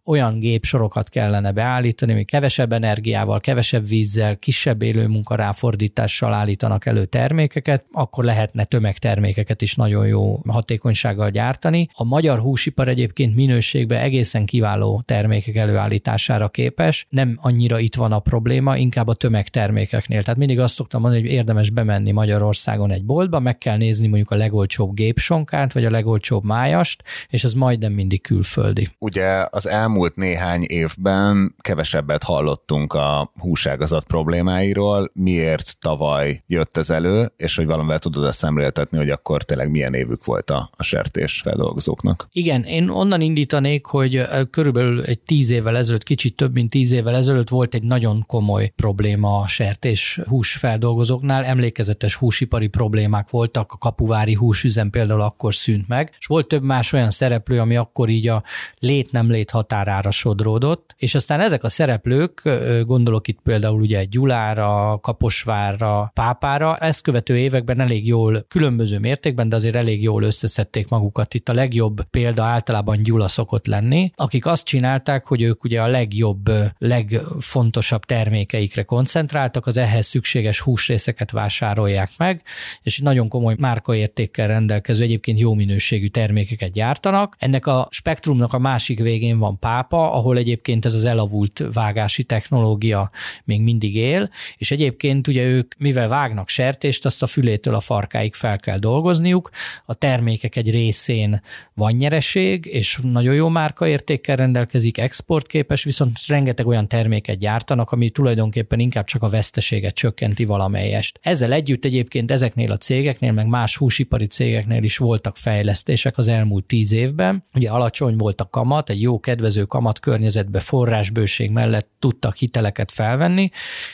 olyan 0.05 0.39
gépsorokat 0.39 1.09
kellene 1.09 1.51
beállítani, 1.51 2.11
ami 2.11 2.23
kevesebb 2.23 2.71
energiával, 2.71 3.39
kevesebb 3.39 3.87
vízzel, 3.87 4.37
kisebb 4.37 4.81
élőmunka 4.81 5.35
ráfordítással 5.35 6.33
állítanak 6.33 6.85
elő 6.85 7.05
termékeket, 7.05 7.85
akkor 7.91 8.23
lehetne 8.23 8.63
tömegtermékeket 8.63 9.61
is 9.61 9.75
nagyon 9.75 10.07
jó 10.07 10.39
hatékonysággal 10.47 11.29
gyártani. 11.29 11.89
A 11.93 12.03
magyar 12.03 12.39
húsipar 12.39 12.87
egyébként 12.87 13.35
minőségben 13.35 14.01
egészen 14.01 14.45
kiváló 14.45 15.01
termékek 15.05 15.55
előállítására 15.55 16.49
képes. 16.49 17.05
Nem 17.09 17.37
annyira 17.41 17.79
itt 17.79 17.95
van 17.95 18.11
a 18.11 18.19
probléma, 18.19 18.77
inkább 18.77 19.07
a 19.07 19.13
tömegtermékeknél. 19.13 20.21
Tehát 20.21 20.39
mindig 20.39 20.59
azt 20.59 20.73
szoktam 20.73 21.01
mondani, 21.01 21.21
hogy 21.21 21.31
érdemes 21.31 21.69
bemenni 21.69 22.11
Magyarországon 22.11 22.91
egy 22.91 23.03
boltba, 23.03 23.39
meg 23.39 23.57
kell 23.57 23.77
nézni 23.77 24.07
mondjuk 24.07 24.31
a 24.31 24.35
legolcsóbb 24.35 24.93
gépsonkát, 24.93 25.73
vagy 25.73 25.85
a 25.85 25.89
legolcsóbb 25.89 26.43
májast, 26.43 27.03
és 27.29 27.43
az 27.43 27.53
majdnem 27.53 27.93
mindig 27.93 28.21
külföldi. 28.21 28.89
Ugye 28.99 29.45
az 29.51 29.67
elmúlt 29.67 30.15
néhány 30.15 30.63
évben 30.67 31.55
kevesebbet 31.61 32.23
hallottunk 32.23 32.93
a 32.93 33.31
húságazat 33.39 34.03
problémáiról, 34.03 35.11
miért 35.13 35.77
tavaly 35.79 36.43
jött 36.47 36.77
ez 36.77 36.89
elő, 36.89 37.31
és 37.37 37.55
hogy 37.55 37.65
valamivel 37.65 37.99
tudod 37.99 38.25
ezt 38.25 38.37
szemléltetni, 38.37 38.97
hogy 38.97 39.09
akkor 39.09 39.43
tényleg 39.43 39.69
milyen 39.69 39.93
évük 39.93 40.25
volt 40.25 40.49
a, 40.49 40.69
a 40.77 40.83
sertés 40.83 41.41
feldolgozóknak. 41.43 42.27
Igen, 42.31 42.63
én 42.63 42.89
onnan 42.89 43.21
indítanék, 43.21 43.85
hogy 43.85 44.21
körülbelül 44.49 45.03
egy 45.03 45.19
tíz 45.19 45.51
évvel 45.51 45.77
ezelőtt, 45.77 46.03
kicsit 46.03 46.35
több, 46.35 46.53
mint 46.53 46.69
tíz 46.69 46.91
évvel 46.91 47.15
ezelőtt 47.15 47.49
volt 47.49 47.73
egy 47.73 47.83
nagyon 47.83 48.23
komoly 48.27 48.73
probléma 48.75 49.39
a 49.39 49.47
sertés 49.47 50.19
hús 50.27 50.53
feldolgozóknál. 50.53 51.43
Emlékezetes 51.43 52.15
húsipari 52.15 52.67
problémák 52.67 53.29
voltak, 53.29 53.71
a 53.71 53.77
kapuvári 53.77 54.33
húsüzem 54.33 54.89
például 54.89 55.21
akkor 55.21 55.55
szűnt 55.55 55.87
meg, 55.87 56.15
és 56.19 56.25
volt 56.25 56.47
több 56.47 56.63
más 56.63 56.93
olyan 56.93 57.09
szereplő, 57.11 57.59
ami 57.59 57.75
akkor 57.75 58.09
így 58.09 58.27
a 58.27 58.43
lét 58.79 59.11
nem 59.11 59.31
lét 59.31 59.40
jelenlét 59.41 59.49
határára 59.49 60.11
sodródott, 60.11 60.95
és 60.97 61.15
aztán 61.15 61.39
ezek 61.39 61.63
a 61.63 61.69
szereplők, 61.69 62.41
gondolok 62.85 63.27
itt 63.27 63.39
például 63.43 63.81
ugye 63.81 64.03
Gyulára, 64.03 64.99
Kaposvárra, 65.01 66.11
Pápára, 66.13 66.77
ezt 66.77 67.01
követő 67.01 67.37
években 67.37 67.79
elég 67.79 68.07
jól, 68.07 68.45
különböző 68.47 68.99
mértékben, 68.99 69.49
de 69.49 69.55
azért 69.55 69.75
elég 69.75 70.01
jól 70.01 70.23
összeszedték 70.23 70.89
magukat. 70.89 71.33
Itt 71.33 71.49
a 71.49 71.53
legjobb 71.53 72.01
példa 72.03 72.43
általában 72.43 73.03
Gyula 73.03 73.27
szokott 73.27 73.67
lenni, 73.67 74.11
akik 74.15 74.45
azt 74.45 74.65
csinálták, 74.65 75.25
hogy 75.25 75.41
ők 75.41 75.63
ugye 75.63 75.81
a 75.81 75.87
legjobb, 75.87 76.51
legfontosabb 76.77 78.05
termékeikre 78.05 78.83
koncentráltak, 78.83 79.65
az 79.65 79.77
ehhez 79.77 80.05
szükséges 80.05 80.59
húsrészeket 80.59 81.31
vásárolják 81.31 82.11
meg, 82.17 82.41
és 82.81 82.99
nagyon 82.99 83.27
komoly 83.27 83.55
márkaértékkel 83.57 84.47
rendelkező, 84.47 85.03
egyébként 85.03 85.39
jó 85.39 85.53
minőségű 85.53 86.07
termékeket 86.07 86.71
gyártanak. 86.71 87.35
Ennek 87.39 87.67
a 87.67 87.87
spektrumnak 87.89 88.53
a 88.53 88.59
másik 88.59 88.99
végén 88.99 89.30
van 89.37 89.59
Pápa, 89.59 90.13
ahol 90.13 90.37
egyébként 90.37 90.85
ez 90.85 90.93
az 90.93 91.05
elavult 91.05 91.63
vágási 91.73 92.23
technológia 92.23 93.11
még 93.43 93.61
mindig 93.61 93.95
él, 93.95 94.29
és 94.57 94.71
egyébként 94.71 95.27
ugye 95.27 95.43
ők, 95.43 95.73
mivel 95.77 96.07
vágnak 96.07 96.49
sertést, 96.49 97.05
azt 97.05 97.23
a 97.23 97.27
fülétől 97.27 97.75
a 97.75 97.79
farkáig 97.79 98.33
fel 98.33 98.57
kell 98.57 98.77
dolgozniuk, 98.77 99.49
a 99.85 99.93
termékek 99.93 100.55
egy 100.55 100.71
részén 100.71 101.41
van 101.73 101.91
nyereség, 101.91 102.65
és 102.65 102.99
nagyon 103.03 103.33
jó 103.33 103.47
márkaértékkel 103.49 104.35
rendelkezik, 104.35 104.97
exportképes, 104.97 105.83
viszont 105.83 106.19
rengeteg 106.27 106.67
olyan 106.67 106.87
terméket 106.87 107.37
gyártanak, 107.37 107.91
ami 107.91 108.09
tulajdonképpen 108.09 108.79
inkább 108.79 109.05
csak 109.05 109.23
a 109.23 109.29
veszteséget 109.29 109.95
csökkenti 109.95 110.45
valamelyest. 110.45 111.19
Ezzel 111.21 111.51
együtt 111.51 111.85
egyébként 111.85 112.31
ezeknél 112.31 112.71
a 112.71 112.77
cégeknél, 112.77 113.31
meg 113.31 113.47
más 113.47 113.77
húsipari 113.77 114.27
cégeknél 114.27 114.83
is 114.83 114.97
voltak 114.97 115.37
fejlesztések 115.37 116.17
az 116.17 116.27
elmúlt 116.27 116.65
tíz 116.65 116.91
évben. 116.91 117.43
Ugye 117.53 117.69
alacsony 117.69 118.15
volt 118.15 118.41
a 118.41 118.49
kamat, 118.49 118.89
egy 118.89 119.01
jó 119.01 119.19
kedvező 119.21 119.63
kamat 119.63 119.99
környezetbe 119.99 120.59
forrásbőség 120.59 121.51
mellett 121.51 121.89
tudtak 121.99 122.35
hiteleket 122.35 122.91
felvenni, 122.91 123.49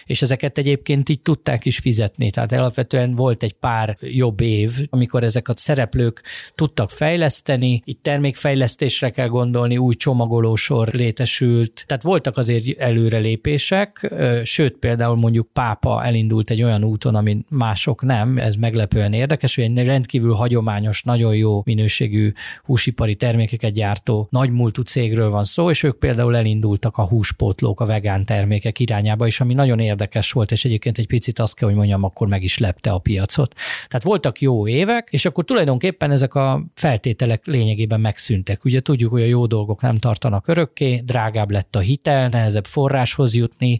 és 0.05 0.21
ezeket 0.21 0.57
egyébként 0.57 1.09
így 1.09 1.21
tudták 1.21 1.65
is 1.65 1.77
fizetni. 1.77 2.31
Tehát 2.31 2.51
alapvetően 2.51 3.15
volt 3.15 3.43
egy 3.43 3.53
pár 3.53 3.97
jobb 4.01 4.39
év, 4.39 4.71
amikor 4.89 5.23
ezek 5.23 5.47
a 5.47 5.53
szereplők 5.55 6.23
tudtak 6.55 6.91
fejleszteni, 6.91 7.81
itt 7.85 8.03
termékfejlesztésre 8.03 9.09
kell 9.09 9.27
gondolni, 9.27 9.77
új 9.77 9.95
csomagolósor 9.95 10.87
létesült, 10.93 11.83
tehát 11.87 12.03
voltak 12.03 12.37
azért 12.37 12.79
előrelépések, 12.79 14.13
sőt 14.43 14.77
például 14.77 15.15
mondjuk 15.15 15.47
Pápa 15.53 16.03
elindult 16.03 16.49
egy 16.49 16.63
olyan 16.63 16.83
úton, 16.83 17.15
ami 17.15 17.37
mások 17.49 18.01
nem, 18.01 18.37
ez 18.37 18.55
meglepően 18.55 19.13
érdekes, 19.13 19.55
hogy 19.55 19.63
egy 19.63 19.85
rendkívül 19.85 20.33
hagyományos, 20.33 21.03
nagyon 21.03 21.35
jó 21.35 21.61
minőségű 21.65 22.31
húsipari 22.63 23.15
termékeket 23.15 23.73
gyártó 23.73 24.27
nagymúltú 24.29 24.81
cégről 24.81 25.16
van 25.25 25.43
szó, 25.43 25.69
és 25.69 25.83
ők 25.83 25.99
például 25.99 26.35
elindultak 26.35 26.97
a 26.97 27.07
húspótlók, 27.07 27.79
a 27.79 27.85
vegán 27.85 28.25
termékek 28.25 28.79
irányába 28.79 29.27
is, 29.27 29.39
ami 29.39 29.53
nagyon 29.53 29.79
érdekes 29.79 30.31
volt, 30.31 30.51
és 30.51 30.65
egyébként 30.65 30.97
egy 30.97 31.07
picit 31.07 31.39
azt 31.39 31.55
kell, 31.55 31.67
hogy 31.67 31.77
mondjam, 31.77 32.03
akkor 32.03 32.27
meg 32.27 32.43
is 32.43 32.57
lepte 32.57 32.91
a 32.91 32.97
piacot. 32.97 33.53
Tehát 33.87 34.03
voltak 34.03 34.41
jó 34.41 34.67
évek, 34.67 35.07
és 35.11 35.25
akkor 35.25 35.45
tulajdonképpen 35.45 36.11
ezek 36.11 36.35
a 36.35 36.65
feltételek 36.73 37.45
lényegében 37.45 37.99
megszűntek. 37.99 38.65
Ugye 38.65 38.79
tudjuk, 38.79 39.11
hogy 39.11 39.21
a 39.21 39.25
jó 39.25 39.45
dolgok 39.45 39.81
nem 39.81 39.95
tartanak 39.95 40.47
örökké, 40.47 41.01
drágább 41.05 41.51
lett 41.51 41.75
a 41.75 41.79
hitel, 41.79 42.29
nehezebb 42.29 42.65
forráshoz 42.65 43.35
jutni, 43.35 43.79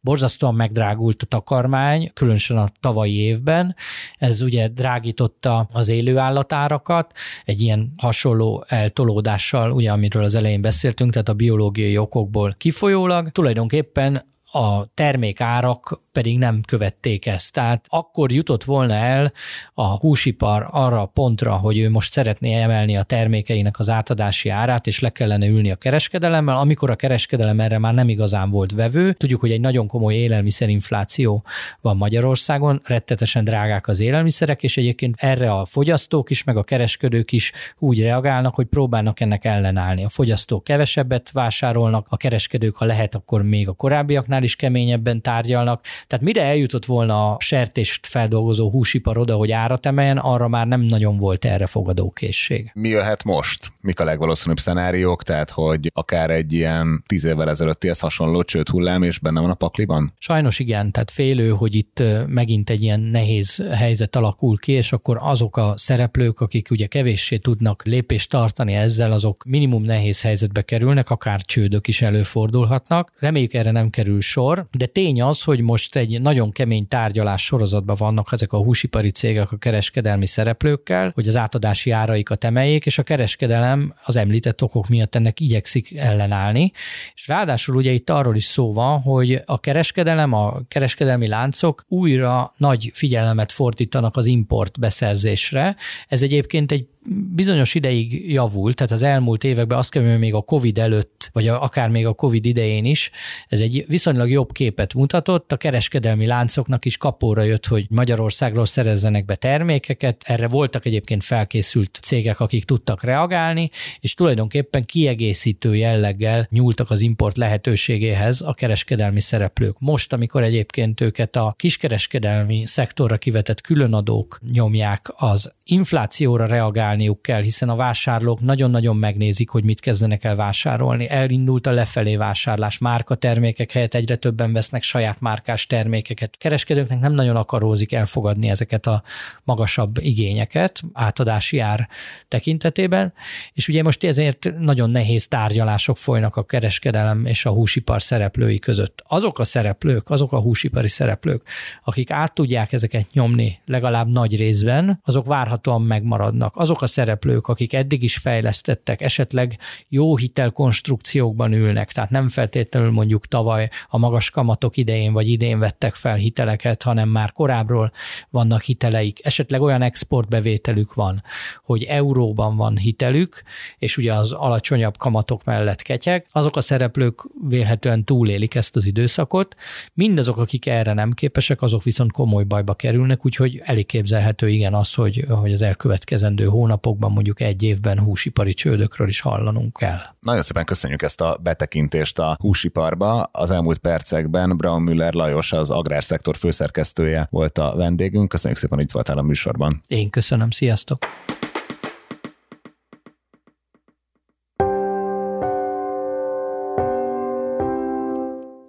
borzasztóan 0.00 0.54
megdrágult 0.54 1.22
a 1.22 1.26
takarmány, 1.26 2.10
különösen 2.14 2.56
a 2.56 2.68
tavalyi 2.80 3.16
évben. 3.16 3.76
Ez 4.18 4.42
ugye 4.42 4.68
drágította 4.68 5.68
az 5.72 5.88
élő 5.88 6.18
állatárakat, 6.18 7.12
egy 7.44 7.60
ilyen 7.60 7.92
hasonló 7.96 8.64
eltolódással, 8.68 9.70
ugye 9.70 9.90
amiről 9.90 10.24
az 10.24 10.34
elején 10.34 10.59
beszéltünk, 10.60 11.12
tehát 11.12 11.28
a 11.28 11.34
biológiai 11.34 11.98
okokból 11.98 12.54
kifolyólag, 12.58 13.28
tulajdonképpen 13.28 14.28
a 14.52 14.86
termékárak 14.94 16.00
pedig 16.12 16.38
nem 16.38 16.60
követték 16.66 17.26
ezt. 17.26 17.52
Tehát 17.52 17.86
akkor 17.88 18.32
jutott 18.32 18.64
volna 18.64 18.94
el 18.94 19.32
a 19.74 19.98
húsipar 19.98 20.66
arra 20.70 21.00
a 21.00 21.06
pontra, 21.06 21.56
hogy 21.56 21.78
ő 21.78 21.90
most 21.90 22.12
szeretné 22.12 22.62
emelni 22.62 22.96
a 22.96 23.02
termékeinek 23.02 23.78
az 23.78 23.88
átadási 23.88 24.48
árát, 24.48 24.86
és 24.86 25.00
le 25.00 25.10
kellene 25.10 25.46
ülni 25.46 25.70
a 25.70 25.76
kereskedelemmel, 25.76 26.56
amikor 26.56 26.90
a 26.90 26.96
kereskedelem 26.96 27.60
erre 27.60 27.78
már 27.78 27.94
nem 27.94 28.08
igazán 28.08 28.50
volt 28.50 28.72
vevő. 28.72 29.12
Tudjuk, 29.12 29.40
hogy 29.40 29.50
egy 29.50 29.60
nagyon 29.60 29.86
komoly 29.86 30.14
élelmiszerinfláció 30.14 31.44
van 31.80 31.96
Magyarországon, 31.96 32.80
rettetesen 32.84 33.44
drágák 33.44 33.88
az 33.88 34.00
élelmiszerek, 34.00 34.62
és 34.62 34.76
egyébként 34.76 35.14
erre 35.18 35.52
a 35.52 35.64
fogyasztók 35.64 36.30
is, 36.30 36.44
meg 36.44 36.56
a 36.56 36.62
kereskedők 36.62 37.32
is 37.32 37.52
úgy 37.78 38.00
reagálnak, 38.00 38.54
hogy 38.54 38.66
próbálnak 38.66 39.20
ennek 39.20 39.44
ellenállni. 39.44 40.04
A 40.04 40.08
fogyasztók 40.08 40.64
kevesebbet 40.64 41.30
vásárolnak, 41.30 42.06
a 42.08 42.16
kereskedők, 42.16 42.76
ha 42.76 42.84
lehet, 42.84 43.14
akkor 43.14 43.42
még 43.42 43.68
a 43.68 43.72
korábbiaknál 43.72 44.39
is 44.42 44.56
keményebben 44.56 45.22
tárgyalnak, 45.22 45.84
tehát 46.06 46.24
mire 46.24 46.42
eljutott 46.42 46.84
volna 46.84 47.32
a 47.32 47.36
sertést 47.40 48.06
feldolgozó 48.06 48.70
húsipar 48.70 49.18
oda, 49.18 49.34
hogy 49.34 49.50
árat 49.52 49.86
emeljen, 49.86 50.18
arra 50.18 50.48
már 50.48 50.66
nem 50.66 50.80
nagyon 50.80 51.16
volt 51.16 51.44
erre 51.44 51.66
fogadókészség. 51.66 52.70
Mi 52.74 52.88
jöhet 52.88 53.24
most? 53.24 53.72
Mik 53.80 54.00
a 54.00 54.04
legvalószínűbb 54.04 54.58
szenáriók? 54.58 55.22
Tehát, 55.22 55.50
hogy 55.50 55.90
akár 55.94 56.30
egy 56.30 56.52
ilyen 56.52 57.02
tíz 57.06 57.24
évvel 57.24 57.50
ezelőttihez 57.50 58.00
hasonló 58.00 58.42
csőd 58.42 58.68
hullám 58.68 59.02
és 59.02 59.18
benne 59.18 59.40
van 59.40 59.50
a 59.50 59.54
pakliban? 59.54 60.14
Sajnos 60.18 60.58
igen, 60.58 60.90
tehát 60.90 61.10
félő, 61.10 61.50
hogy 61.50 61.74
itt 61.74 62.02
megint 62.26 62.70
egy 62.70 62.82
ilyen 62.82 63.00
nehéz 63.00 63.62
helyzet 63.72 64.16
alakul 64.16 64.58
ki, 64.58 64.72
és 64.72 64.92
akkor 64.92 65.18
azok 65.20 65.56
a 65.56 65.74
szereplők, 65.76 66.40
akik 66.40 66.70
ugye 66.70 66.86
kevéssé 66.86 67.36
tudnak 67.36 67.84
lépést 67.84 68.30
tartani 68.30 68.74
ezzel, 68.74 69.12
azok 69.12 69.44
minimum 69.44 69.82
nehéz 69.82 70.22
helyzetbe 70.22 70.62
kerülnek, 70.62 71.10
akár 71.10 71.40
csődök 71.40 71.88
is 71.88 72.02
előfordulhatnak. 72.02 73.12
Reméljük 73.18 73.54
erre 73.54 73.70
nem 73.70 73.90
kerül 73.90 74.20
sor, 74.30 74.66
de 74.70 74.86
tény 74.86 75.22
az, 75.22 75.42
hogy 75.42 75.60
most 75.60 75.96
egy 75.96 76.20
nagyon 76.20 76.52
kemény 76.52 76.88
tárgyalás 76.88 77.44
sorozatban 77.44 77.96
vannak 77.98 78.28
ezek 78.32 78.52
a 78.52 78.62
húsipari 78.62 79.10
cégek 79.10 79.52
a 79.52 79.56
kereskedelmi 79.56 80.26
szereplőkkel, 80.26 81.10
hogy 81.14 81.28
az 81.28 81.36
átadási 81.36 81.90
áraikat 81.90 82.44
emeljék, 82.44 82.86
és 82.86 82.98
a 82.98 83.02
kereskedelem 83.02 83.94
az 84.04 84.16
említett 84.16 84.62
okok 84.62 84.88
miatt 84.88 85.14
ennek 85.14 85.40
igyekszik 85.40 85.96
ellenállni. 85.96 86.72
És 87.14 87.28
ráadásul 87.28 87.76
ugye 87.76 87.90
itt 87.90 88.10
arról 88.10 88.36
is 88.36 88.44
szó 88.44 88.72
van, 88.72 89.00
hogy 89.00 89.42
a 89.44 89.60
kereskedelem, 89.60 90.32
a 90.32 90.60
kereskedelmi 90.68 91.26
láncok 91.26 91.84
újra 91.88 92.52
nagy 92.56 92.90
figyelmet 92.94 93.52
fordítanak 93.52 94.16
az 94.16 94.26
import 94.26 94.80
beszerzésre. 94.80 95.76
Ez 96.08 96.22
egyébként 96.22 96.72
egy 96.72 96.86
bizonyos 97.34 97.74
ideig 97.74 98.32
javult, 98.32 98.76
tehát 98.76 98.92
az 98.92 99.02
elmúlt 99.02 99.44
években 99.44 99.78
azt 99.78 99.90
kell, 99.90 100.08
hogy 100.08 100.18
még 100.18 100.34
a 100.34 100.40
COVID 100.40 100.78
előtt, 100.78 101.30
vagy 101.32 101.48
akár 101.48 101.88
még 101.88 102.06
a 102.06 102.12
COVID 102.12 102.44
idején 102.44 102.84
is, 102.84 103.10
ez 103.48 103.60
egy 103.60 103.84
viszonylag 103.88 104.30
jobb 104.30 104.52
képet 104.52 104.94
mutatott. 104.94 105.52
A 105.52 105.56
kereskedelmi 105.56 106.26
láncoknak 106.26 106.84
is 106.84 106.96
kapóra 106.96 107.42
jött, 107.42 107.66
hogy 107.66 107.86
Magyarországról 107.90 108.66
szerezzenek 108.66 109.24
be 109.24 109.34
termékeket. 109.34 110.22
Erre 110.26 110.48
voltak 110.48 110.86
egyébként 110.86 111.24
felkészült 111.24 111.98
cégek, 112.02 112.40
akik 112.40 112.64
tudtak 112.64 113.02
reagálni, 113.02 113.70
és 114.00 114.14
tulajdonképpen 114.14 114.84
kiegészítő 114.84 115.76
jelleggel 115.76 116.46
nyúltak 116.50 116.90
az 116.90 117.00
import 117.00 117.36
lehetőségéhez 117.36 118.40
a 118.40 118.54
kereskedelmi 118.54 119.20
szereplők. 119.20 119.78
Most, 119.78 120.12
amikor 120.12 120.42
egyébként 120.42 121.00
őket 121.00 121.36
a 121.36 121.54
kiskereskedelmi 121.56 122.62
szektorra 122.66 123.16
kivetett 123.16 123.60
különadók 123.60 124.40
nyomják, 124.52 125.12
az 125.16 125.52
inflációra 125.64 126.46
reagál 126.46 126.89
reagálniuk 126.90 127.22
kell, 127.22 127.42
hiszen 127.42 127.68
a 127.68 127.76
vásárlók 127.76 128.40
nagyon-nagyon 128.40 128.96
megnézik, 128.96 129.48
hogy 129.48 129.64
mit 129.64 129.80
kezdenek 129.80 130.24
el 130.24 130.36
vásárolni. 130.36 131.08
Elindult 131.08 131.66
a 131.66 131.72
lefelé 131.72 132.16
vásárlás, 132.16 132.78
márka 132.78 133.14
termékek 133.14 133.72
helyett 133.72 133.94
egyre 133.94 134.16
többen 134.16 134.52
vesznek 134.52 134.82
saját 134.82 135.20
márkás 135.20 135.66
termékeket. 135.66 136.36
Kereskedőknek 136.38 137.00
nem 137.00 137.12
nagyon 137.12 137.36
akarózik 137.36 137.92
elfogadni 137.92 138.48
ezeket 138.48 138.86
a 138.86 139.02
magasabb 139.44 139.98
igényeket 140.00 140.82
átadási 140.92 141.58
ár 141.58 141.88
tekintetében, 142.28 143.12
és 143.52 143.68
ugye 143.68 143.82
most 143.82 144.04
ezért 144.04 144.52
nagyon 144.58 144.90
nehéz 144.90 145.28
tárgyalások 145.28 145.96
folynak 145.96 146.36
a 146.36 146.44
kereskedelem 146.44 147.26
és 147.26 147.46
a 147.46 147.50
húsipar 147.50 148.02
szereplői 148.02 148.58
között. 148.58 149.02
Azok 149.08 149.38
a 149.38 149.44
szereplők, 149.44 150.10
azok 150.10 150.32
a 150.32 150.40
húsipari 150.40 150.88
szereplők, 150.88 151.42
akik 151.84 152.10
át 152.10 152.34
tudják 152.34 152.72
ezeket 152.72 153.12
nyomni 153.12 153.58
legalább 153.66 154.08
nagy 154.08 154.36
részben, 154.36 155.00
azok 155.04 155.26
várhatóan 155.26 155.82
megmaradnak. 155.82 156.56
Azok 156.56 156.79
azok 156.80 156.96
a 156.96 157.00
szereplők, 157.00 157.48
akik 157.48 157.72
eddig 157.72 158.02
is 158.02 158.16
fejlesztettek, 158.16 159.00
esetleg 159.00 159.58
jó 159.88 160.16
hitelkonstrukciókban 160.16 161.52
ülnek, 161.52 161.92
tehát 161.92 162.10
nem 162.10 162.28
feltétlenül 162.28 162.90
mondjuk 162.90 163.26
tavaly 163.26 163.68
a 163.88 163.98
magas 163.98 164.30
kamatok 164.30 164.76
idején 164.76 165.12
vagy 165.12 165.28
idén 165.28 165.58
vettek 165.58 165.94
fel 165.94 166.14
hiteleket, 166.14 166.82
hanem 166.82 167.08
már 167.08 167.32
korábbról 167.32 167.92
vannak 168.30 168.62
hiteleik, 168.62 169.24
esetleg 169.24 169.60
olyan 169.60 169.82
exportbevételük 169.82 170.94
van, 170.94 171.22
hogy 171.64 171.82
euróban 171.82 172.56
van 172.56 172.76
hitelük, 172.76 173.42
és 173.78 173.96
ugye 173.96 174.12
az 174.12 174.32
alacsonyabb 174.32 174.96
kamatok 174.96 175.44
mellett 175.44 175.82
ketyeg, 175.82 176.26
azok 176.30 176.56
a 176.56 176.60
szereplők 176.60 177.22
vélhetően 177.48 178.04
túlélik 178.04 178.54
ezt 178.54 178.76
az 178.76 178.86
időszakot, 178.86 179.56
mindazok, 179.94 180.36
akik 180.36 180.66
erre 180.66 180.92
nem 180.92 181.10
képesek, 181.10 181.62
azok 181.62 181.82
viszont 181.82 182.12
komoly 182.12 182.44
bajba 182.44 182.74
kerülnek, 182.74 183.26
úgyhogy 183.26 183.60
elég 183.64 183.86
képzelhető 183.86 184.48
igen 184.48 184.74
az, 184.74 184.94
hogy, 184.94 185.24
hogy 185.28 185.52
az 185.52 185.62
elkövetkezendő 185.62 186.44
hónap 186.44 186.69
hónapokban, 186.70 187.12
mondjuk 187.12 187.40
egy 187.40 187.62
évben 187.62 187.98
húsipari 187.98 188.54
csődökről 188.54 189.08
is 189.08 189.20
hallanunk 189.20 189.76
kell. 189.76 189.98
Nagyon 190.20 190.42
szépen 190.42 190.64
köszönjük 190.64 191.02
ezt 191.02 191.20
a 191.20 191.38
betekintést 191.42 192.18
a 192.18 192.36
húsiparba. 192.40 193.22
Az 193.22 193.50
elmúlt 193.50 193.78
percekben 193.78 194.56
Braun 194.56 194.82
Müller 194.82 195.14
Lajos, 195.14 195.52
az 195.52 195.70
agrárszektor 195.70 196.36
főszerkesztője 196.36 197.26
volt 197.30 197.58
a 197.58 197.76
vendégünk. 197.76 198.28
Köszönjük 198.28 198.58
szépen, 198.58 198.76
hogy 198.76 198.86
itt 198.86 198.92
voltál 198.92 199.18
a 199.18 199.22
műsorban. 199.22 199.82
Én 199.86 200.10
köszönöm, 200.10 200.50
sziasztok! 200.50 200.98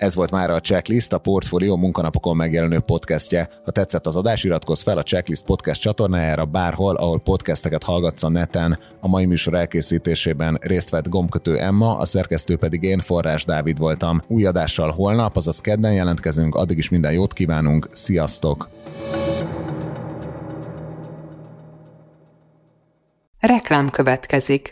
Ez 0.02 0.16
volt 0.16 0.32
már 0.32 0.50
a 0.50 0.60
Checklist, 0.60 1.14
a 1.14 1.18
Portfolio 1.18 1.78
munkanapokon 1.78 2.36
megjelenő 2.36 2.80
podcastje. 2.80 3.50
Ha 3.66 3.72
tetszett 3.72 4.06
az 4.06 4.16
adás, 4.16 4.44
iratkozz 4.44 4.82
fel 4.82 4.98
a 4.98 5.04
Checklist 5.04 5.44
podcast 5.44 5.82
csatornájára 5.82 6.46
bárhol, 6.46 6.96
ahol 6.96 7.20
podcasteket 7.20 7.84
hallgatsz 7.84 8.24
a 8.24 8.30
neten. 8.30 8.80
A 9.00 9.08
mai 9.08 9.26
műsor 9.26 9.54
elkészítésében 9.54 10.58
részt 10.62 10.90
vett 10.90 11.10
gombkötő 11.10 11.58
Emma, 11.58 11.98
a 11.98 12.06
szerkesztő 12.06 12.58
pedig 12.58 12.84
én, 12.84 13.00
Forrás 13.00 13.46
Dávid 13.46 13.78
voltam. 13.78 14.22
Új 14.28 14.46
adással 14.46 14.92
holnap, 14.92 15.36
azaz 15.36 15.60
kedden 15.60 15.94
jelentkezünk, 15.94 16.56
addig 16.56 16.78
is 16.78 16.90
minden 16.90 17.12
jót 17.12 17.34
kívánunk, 17.34 17.88
sziasztok! 17.92 18.70
Reklám 23.40 23.90
következik. 23.90 24.72